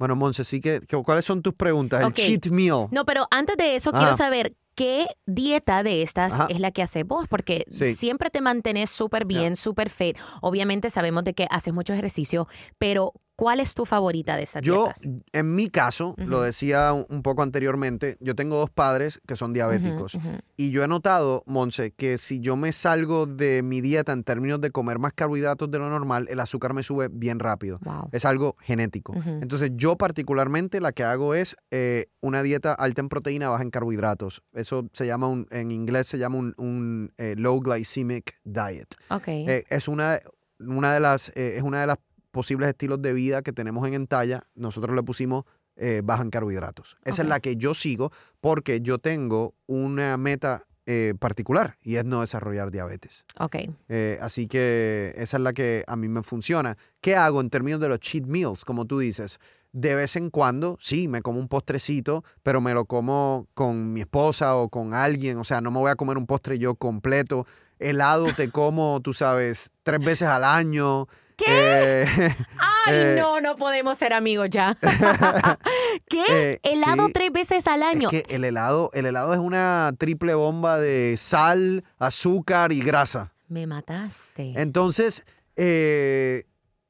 Bueno, 0.02 0.16
Monse, 0.16 0.44
sí 0.44 0.60
que, 0.62 0.80
que- 0.80 0.98
¿cuáles 1.04 1.26
son 1.26 1.44
tus 1.44 1.54
preguntas? 1.54 2.02
El 2.04 2.12
cheat 2.12 2.48
meal. 2.48 2.88
No, 2.90 3.06
pero 3.06 3.28
antes 3.30 3.56
de 3.56 3.76
eso 3.76 3.92
Ajá. 3.92 4.00
quiero 4.00 4.18
saber 4.18 4.56
qué 4.74 5.06
dieta 5.28 5.84
de 5.84 6.02
estas 6.02 6.34
Ajá. 6.34 6.48
es 6.50 6.60
la 6.60 6.72
que 6.72 6.82
haces 6.82 7.06
vos, 7.06 7.28
porque 7.30 7.66
Sí. 7.70 7.94
siempre 7.94 8.32
te 8.32 8.42
mantienes 8.42 8.90
súper 8.90 9.26
bien, 9.26 9.56
súper 9.56 9.92
fit. 9.92 10.18
Obviamente 10.42 10.90
sabemos 10.90 11.24
de 11.24 11.36
que 11.36 11.46
haces 11.52 11.72
mucho 11.72 11.94
ejercicio, 11.94 12.48
pero 12.80 13.14
¿cuál 13.42 13.60
es 13.60 13.74
tu 13.74 13.88
favorita 13.88 14.38
de 14.38 14.44
estas 14.44 14.64
Yo, 14.64 14.84
dietas? 14.84 15.02
en 15.34 15.56
mi 15.56 15.68
caso, 15.68 16.14
lo 16.18 16.38
Ujú. 16.38 16.46
decía 16.46 16.94
un 16.94 17.24
poco 17.24 17.42
anteriormente, 17.42 18.16
yo 18.20 18.36
tengo 18.36 18.58
dos 18.58 18.70
padres 18.70 19.20
que 19.26 19.36
son 19.36 19.52
diabéticos. 19.52 20.14
Ujú, 20.14 20.28
ujú. 20.30 20.38
Y 20.58 20.70
yo 20.70 20.84
he 20.84 20.88
notado, 20.88 21.42
Monse, 21.48 21.90
que 21.90 22.20
si 22.20 22.40
yo 22.40 22.56
me 22.56 22.72
salgo 22.72 23.26
de 23.26 23.64
mi 23.64 23.82
dieta 23.82 24.12
en 24.12 24.24
términos 24.24 24.62
de 24.62 24.70
comer 24.70 25.00
más 25.00 25.14
carbohidratos 25.14 25.72
de 25.72 25.80
lo 25.80 25.90
normal, 25.90 26.28
el 26.30 26.40
azúcar 26.40 26.76
me 26.76 26.84
sube 26.84 27.08
bien 27.12 27.40
rápido. 27.40 27.80
Wow. 27.82 28.10
Es 28.12 28.26
algo 28.26 28.58
genético. 28.62 29.16
Entonces, 29.26 29.72
yo 29.74 29.98
particularmente 29.98 30.80
la 30.80 30.92
que 30.92 31.04
hago 31.04 31.34
es 31.34 31.56
eh, 31.72 32.12
una 32.22 32.44
dieta 32.44 32.74
alta 32.76 33.02
en 33.02 33.10
proteína, 33.10 33.50
baja 33.50 33.64
en 33.64 33.72
carbohidratos. 33.72 34.44
Eso 34.54 34.88
se 34.94 35.08
llama, 35.08 35.28
un, 35.28 35.48
en 35.50 35.72
inglés 35.72 36.06
se 36.06 36.20
llama 36.20 36.38
un, 36.38 36.54
un, 36.58 37.12
eh, 37.18 37.34
low 37.40 37.60
glycemic 37.60 38.40
diet. 38.44 38.94
Ok. 39.10 39.28
Eh, 39.30 39.64
es 39.68 39.88
una, 39.88 40.20
una 40.60 40.94
de 40.94 41.00
las, 41.00 41.30
eh, 41.30 41.56
es 41.58 41.64
una 41.64 41.82
de 41.82 41.88
las 41.88 41.98
posibles 42.32 42.70
estilos 42.70 43.02
de 43.02 43.14
vida 43.14 43.42
que 43.42 43.54
tenemos 43.54 43.88
en 43.88 43.94
Entalla. 43.94 44.48
Nosotros 44.56 44.96
le 44.96 45.04
pusimos 45.04 45.44
eh, 45.76 46.02
baja 46.04 46.24
en 46.24 46.30
carbohidratos. 46.30 46.98
Esa 47.04 47.22
es 47.22 47.28
la 47.28 47.40
que 47.40 47.56
yo 47.56 47.74
sigo 47.74 48.12
porque 48.40 48.82
yo 48.82 48.98
tengo 49.00 49.56
una 49.68 50.18
meta 50.18 50.64
eh, 50.88 51.14
particular 51.20 51.78
y 51.84 51.98
es 51.98 52.06
no 52.06 52.22
desarrollar 52.22 52.72
diabetes. 52.72 53.26
ok. 53.40 53.56
Eh, 53.88 54.18
así 54.20 54.48
que 54.48 55.14
esa 55.16 55.38
es 55.38 55.44
la 55.44 55.54
que 55.54 55.84
a 55.88 55.96
mí 55.96 56.10
me 56.10 56.24
funciona. 56.24 56.76
¿Qué 57.02 57.16
hago 57.16 57.40
en 57.40 57.50
términos 57.50 57.80
de 57.80 57.88
los 57.88 58.00
cheat 58.00 58.26
meals, 58.26 58.66
como 58.66 58.86
tú 58.86 59.00
dices? 59.00 59.40
De 59.72 59.96
vez 59.96 60.16
en 60.16 60.30
cuando, 60.30 60.78
sí, 60.82 61.08
me 61.08 61.22
como 61.22 61.40
un 61.40 61.48
postrecito, 61.48 62.24
pero 62.44 62.62
me 62.62 62.74
lo 62.74 62.86
como 62.86 63.48
con 63.54 63.94
mi 63.94 64.02
esposa 64.02 64.56
o 64.56 64.70
con 64.70 64.94
alguien. 64.94 65.38
O 65.38 65.44
sea, 65.44 65.62
no 65.62 65.72
me 65.72 65.80
voy 65.80 65.92
a 65.92 65.96
comer 65.96 66.18
un 66.18 66.26
postre 66.26 66.60
yo 66.60 66.76
completo. 66.76 67.46
Helado 67.80 68.26
te 68.36 68.50
como, 68.50 69.02
tú 69.02 69.14
sabes, 69.14 69.72
tres 69.84 70.04
veces 70.04 70.28
al 70.28 70.44
año. 70.44 71.08
¿Qué? 71.46 72.04
Eh, 72.04 72.06
Ay, 72.86 72.96
eh, 72.96 73.16
no, 73.18 73.42
no 73.42 73.56
podemos 73.56 73.98
ser 73.98 74.14
amigos 74.14 74.50
ya. 74.50 74.76
¿Qué? 76.10 76.24
Eh, 76.30 76.60
¿Helado 76.64 77.08
sí. 77.08 77.14
tres 77.14 77.32
veces 77.32 77.68
al 77.68 77.84
año? 77.84 78.10
es 78.12 78.24
que 78.24 78.36
el 78.36 78.44
helado, 78.44 78.90
el 78.94 79.06
helado 79.06 79.34
es 79.34 79.40
una 79.40 79.94
triple 79.98 80.34
bomba 80.34 80.78
de 80.78 81.16
sal, 81.18 81.84
azúcar 82.00 82.72
y 82.72 82.82
grasa. 82.82 83.34
Me 83.48 83.68
mataste. 83.68 84.54
Entonces, 84.56 85.24
eh, 85.56 86.46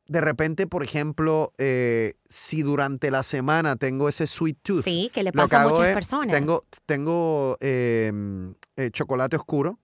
de 0.07 0.21
repente, 0.21 0.67
por 0.67 0.83
ejemplo, 0.83 1.53
si 2.27 2.61
durante 2.61 3.11
la 3.11 3.23
semana 3.23 3.75
tengo 3.75 4.09
ese 4.09 4.27
sweet 4.27 4.57
tooth, 4.61 4.83
sí, 4.83 5.09
que 5.13 5.23
le 5.23 5.31
pasa 5.31 5.63
a 5.63 5.67
muchas 5.67 5.87
es, 5.87 5.93
personas. 5.93 6.35
tengo, 6.35 6.65
tengo 6.85 7.57
eh, 8.81 8.91
chocolate 8.91 9.35
oscuro. 9.35 9.79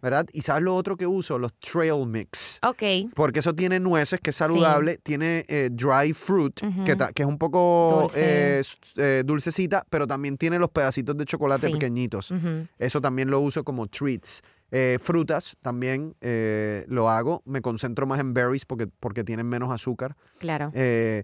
¿verdad? 0.00 0.26
Y 0.32 0.40
¿sabes 0.42 0.62
lo 0.62 0.74
otro 0.74 0.96
que 0.96 1.06
uso? 1.06 1.38
Los 1.38 1.52
trail 1.58 2.06
mix. 2.06 2.58
Ok. 2.66 3.12
Porque 3.14 3.40
eso 3.40 3.54
tiene 3.54 3.78
nueces, 3.80 4.18
que 4.20 4.30
es 4.30 4.36
saludable, 4.36 4.98
tiene 5.02 5.44
eh, 5.48 5.68
dry 5.70 6.12
fruit, 6.14 6.58
que, 6.84 7.22
es 7.22 7.26
un 7.26 7.36
poco 7.38 8.08
Dulce. 8.10 8.62
eh, 8.96 9.22
dulcecita, 9.26 9.84
pero 9.90 10.06
también 10.06 10.38
tiene 10.38 10.58
los 10.58 10.70
pedacitos 10.70 11.16
de 11.16 11.24
chocolate 11.26 11.66
Sí. 11.66 11.72
pequeñitos. 11.72 12.32
Eso 12.78 13.00
también 13.00 13.30
lo 13.30 13.40
uso 13.40 13.62
como 13.62 13.86
treats. 13.86 14.42
Frutas 15.00 15.54
también 15.60 16.14
lo 16.88 17.10
hago. 17.10 17.42
Me 17.44 17.60
concentro 17.60 18.06
más 18.06 18.20
en 18.20 18.32
berries 18.32 18.64
porque, 18.64 18.86
porque 18.86 19.22
tienen 19.22 19.46
menos 19.46 19.70
azúcar. 19.70 20.16
Claro. 20.38 20.70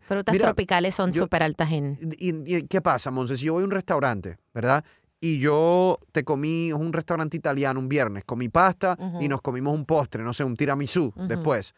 Frutas 0.07 0.35
mira, 0.35 0.46
tropicales 0.48 0.94
son 0.94 1.12
súper 1.14 1.42
altas 1.42 1.72
en... 1.72 1.98
y, 2.18 2.57
y 2.57 2.62
qué 2.64 2.83
pasa, 2.83 3.11
Monse? 3.11 3.37
Si 3.38 3.46
yo 3.46 3.54
voy 3.54 3.62
a 3.62 3.64
un 3.64 3.70
restaurante, 3.70 4.37
¿verdad? 4.52 4.85
Y 5.20 5.40
yo 5.40 5.98
te 6.12 6.22
comí, 6.24 6.72
un 6.72 6.92
restaurante 6.92 7.37
italiano 7.37 7.81
un 7.81 7.88
viernes, 7.88 8.24
comí 8.24 8.48
pasta 8.48 8.96
y 9.20 9.28
nos 9.28 9.40
comimos 9.42 9.74
un 9.74 9.85
postre, 9.85 10.22
no 10.22 10.33
sé, 10.33 10.44
un 10.44 10.57
tiramisú 10.57 11.12
después. 11.16 11.74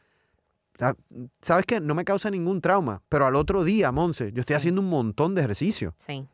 Sa- 0.79 0.97
¿Sabes 1.41 1.65
qué? 1.67 1.81
No 1.81 1.95
me 1.95 2.05
causa 2.05 2.31
ningún 2.31 2.61
trauma, 2.61 3.03
pero 3.09 3.27
al 3.27 3.35
otro 3.37 3.65
día, 3.65 3.93
Monse, 3.93 4.33
yo 4.33 4.41
estoy 4.41 4.55
Sí. 4.55 4.59
haciendo 4.59 4.81
un 4.83 4.89
montón 4.91 5.35
de 5.35 5.41
ejercicio. 5.43 5.95
Sí. 6.07 6.27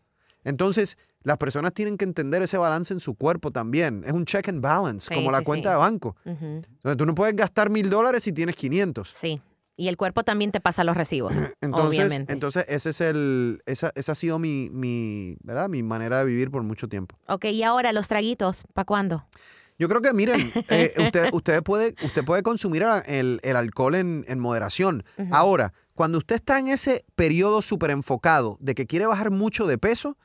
Entonces, 0.45 0.97
las 1.23 1.37
personas 1.39 1.73
tienen 1.75 1.97
que 1.97 2.05
entender 2.05 2.43
ese 2.43 2.57
balance 2.57 2.95
en 2.95 3.01
su 3.01 3.15
cuerpo 3.15 3.51
también. 3.51 4.05
Es 4.07 4.13
un 4.13 4.25
check 4.25 4.49
and 4.49 4.61
balance, 4.61 5.09
Sí, 5.09 5.15
como 5.15 5.33
la 5.33 5.39
sí, 5.39 5.45
cuenta 5.45 5.71
de 5.71 5.77
banco. 5.77 6.15
Donde 6.25 6.97
tú 6.97 7.05
no 7.07 7.15
puedes 7.17 7.35
gastar 7.35 7.71
mil 7.71 7.91
dólares 7.91 8.23
si 8.23 8.33
tienes 8.33 8.55
500. 8.55 9.11
Sí. 9.17 9.41
Y 9.77 9.89
el 9.89 9.97
cuerpo 9.97 10.25
también 10.25 10.53
te 10.53 10.61
pasa 10.61 10.85
los 10.85 10.97
recibos, 10.97 11.35
Entonces, 11.61 12.01
obviamente. 12.01 12.33
entonces 12.33 12.65
ese 12.69 12.91
es 12.91 13.01
el, 13.03 13.63
esa, 13.67 13.93
esa 13.95 14.13
ha 14.13 14.15
sido 14.15 14.39
mi, 14.39 14.71
mi, 14.73 15.37
¿verdad? 15.43 15.69
mi 15.69 15.83
manera 15.83 16.19
de 16.19 16.25
vivir 16.25 16.51
por 16.51 16.63
mucho 16.63 16.89
tiempo. 16.89 17.17
ok, 17.29 17.47
y 17.47 17.63
ahora 17.63 17.93
los 17.93 18.09
traguitos, 18.09 18.65
¿para 18.73 18.85
cuándo? 18.87 19.27
Yo 19.79 19.89
creo 19.89 20.01
que, 20.01 20.13
miren, 20.15 20.41
eh, 20.71 20.95
usted, 20.97 21.29
usted, 21.33 21.63
puede, 21.63 21.95
usted 22.03 22.25
puede 22.25 22.43
consumir 22.43 22.85
el, 23.07 23.41
el 23.43 23.57
alcohol 23.57 23.95
en, 23.95 24.25
en 24.27 24.39
moderación. 24.41 25.05
Ahora, 25.31 25.75
cuando 25.95 26.19
usted 26.19 26.37
está 26.37 26.59
en 26.59 26.69
ese 26.69 27.05
periodo 27.15 27.61
súper 27.61 27.91
enfocado 27.91 28.57
de 28.61 28.75
que 28.75 28.87
quiere 28.87 29.07
bajar 29.07 29.31
mucho 29.31 29.67
de 29.67 29.77
peso, 29.77 30.17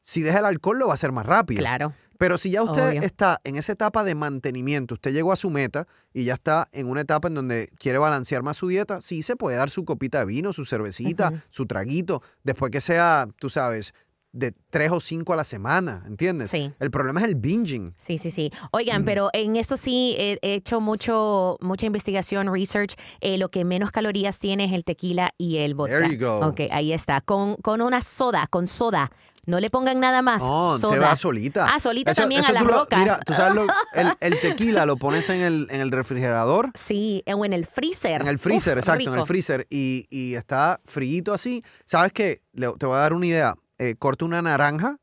si 0.00 0.22
deja 0.22 0.38
el 0.38 0.44
alcohol 0.44 0.78
lo 0.78 0.86
va 0.86 0.92
a 0.92 0.94
hacer 0.94 1.12
más 1.12 1.26
rápido. 1.26 1.60
Claro. 1.60 1.92
Pero 2.18 2.36
si 2.36 2.50
ya 2.50 2.62
usted 2.62 2.88
Obvio. 2.88 3.02
está 3.02 3.40
en 3.44 3.56
esa 3.56 3.72
etapa 3.72 4.02
de 4.02 4.16
mantenimiento, 4.16 4.94
usted 4.94 5.12
llegó 5.12 5.32
a 5.32 5.36
su 5.36 5.50
meta 5.50 5.86
y 6.12 6.24
ya 6.24 6.34
está 6.34 6.68
en 6.72 6.88
una 6.88 7.02
etapa 7.02 7.28
en 7.28 7.34
donde 7.34 7.70
quiere 7.78 7.98
balancear 7.98 8.42
más 8.42 8.56
su 8.56 8.66
dieta, 8.66 9.00
sí 9.00 9.22
se 9.22 9.36
puede 9.36 9.56
dar 9.56 9.70
su 9.70 9.84
copita 9.84 10.18
de 10.18 10.26
vino, 10.26 10.52
su 10.52 10.64
cervecita, 10.64 11.32
su 11.50 11.66
traguito, 11.66 12.22
después 12.42 12.72
que 12.72 12.80
sea, 12.80 13.28
tú 13.38 13.48
sabes, 13.48 13.94
de 14.32 14.52
tres 14.70 14.90
o 14.92 15.00
cinco 15.00 15.32
a 15.32 15.36
la 15.36 15.44
semana, 15.44 16.04
¿entiendes? 16.06 16.50
Sí. 16.50 16.72
El 16.80 16.90
problema 16.90 17.20
es 17.20 17.26
el 17.26 17.34
binging. 17.34 17.94
Sí, 17.96 18.18
sí, 18.18 18.30
sí. 18.30 18.50
Mm. 18.52 18.66
Oigan, 18.72 19.04
pero 19.04 19.30
en 19.32 19.56
esto 19.56 19.76
sí 19.76 20.14
he 20.18 20.38
he 20.42 20.54
hecho 20.54 20.80
mucho, 20.80 21.56
mucha 21.60 21.86
investigación, 21.86 22.52
research. 22.52 22.94
Eh, 23.20 23.38
lo 23.38 23.50
que 23.50 23.64
menos 23.64 23.90
calorías 23.90 24.38
tiene 24.38 24.66
es 24.66 24.72
el 24.72 24.84
tequila 24.84 25.32
y 25.38 25.58
el 25.58 25.74
vodka. 25.74 25.98
There 25.98 26.16
you 26.16 26.24
go. 26.24 26.46
Ok, 26.46 26.60
ahí 26.70 26.92
está. 26.92 27.20
Con, 27.20 27.56
con 27.56 27.80
una 27.80 28.02
soda, 28.02 28.46
con 28.48 28.66
soda. 28.66 29.10
No 29.48 29.60
le 29.60 29.70
pongan 29.70 29.98
nada 29.98 30.20
más. 30.20 30.42
No, 30.42 30.78
soda. 30.78 30.92
se 30.92 30.98
va 30.98 31.16
solita. 31.16 31.66
Ah, 31.74 31.80
solita 31.80 32.12
también 32.12 32.44
a 32.44 32.52
las 32.52 32.62
lo- 32.64 32.68
rocas. 32.80 32.98
Mira, 32.98 33.18
tú 33.24 33.32
sabes, 33.32 33.54
lo- 33.54 33.66
el, 33.94 34.12
el 34.20 34.40
tequila 34.40 34.84
lo 34.84 34.96
pones 34.98 35.30
en 35.30 35.40
el, 35.40 35.66
en 35.70 35.80
el 35.80 35.90
refrigerador, 35.90 36.70
Sí, 36.74 37.24
o 37.34 37.44
en 37.46 37.52
el 37.54 37.64
freezer. 37.64 38.20
en 38.20 38.26
el 38.28 38.38
freezer, 38.38 38.74
Uf, 38.76 38.82
exacto, 38.82 39.00
en 39.02 39.08
el 39.08 39.14
rico. 39.14 39.26
freezer, 39.26 39.66
y, 39.70 40.06
y 40.10 40.34
está 40.34 40.80
frío 40.84 41.32
así. 41.32 41.64
¿Sabes 41.86 42.12
qué? 42.12 42.42
Te 42.54 42.86
voy 42.86 42.94
a 42.96 42.98
dar 43.00 43.14
una 43.14 43.26
idea. 43.26 43.54
Eh, 43.80 43.94
corta 43.96 44.24
una 44.24 44.42
naranja, 44.42 44.96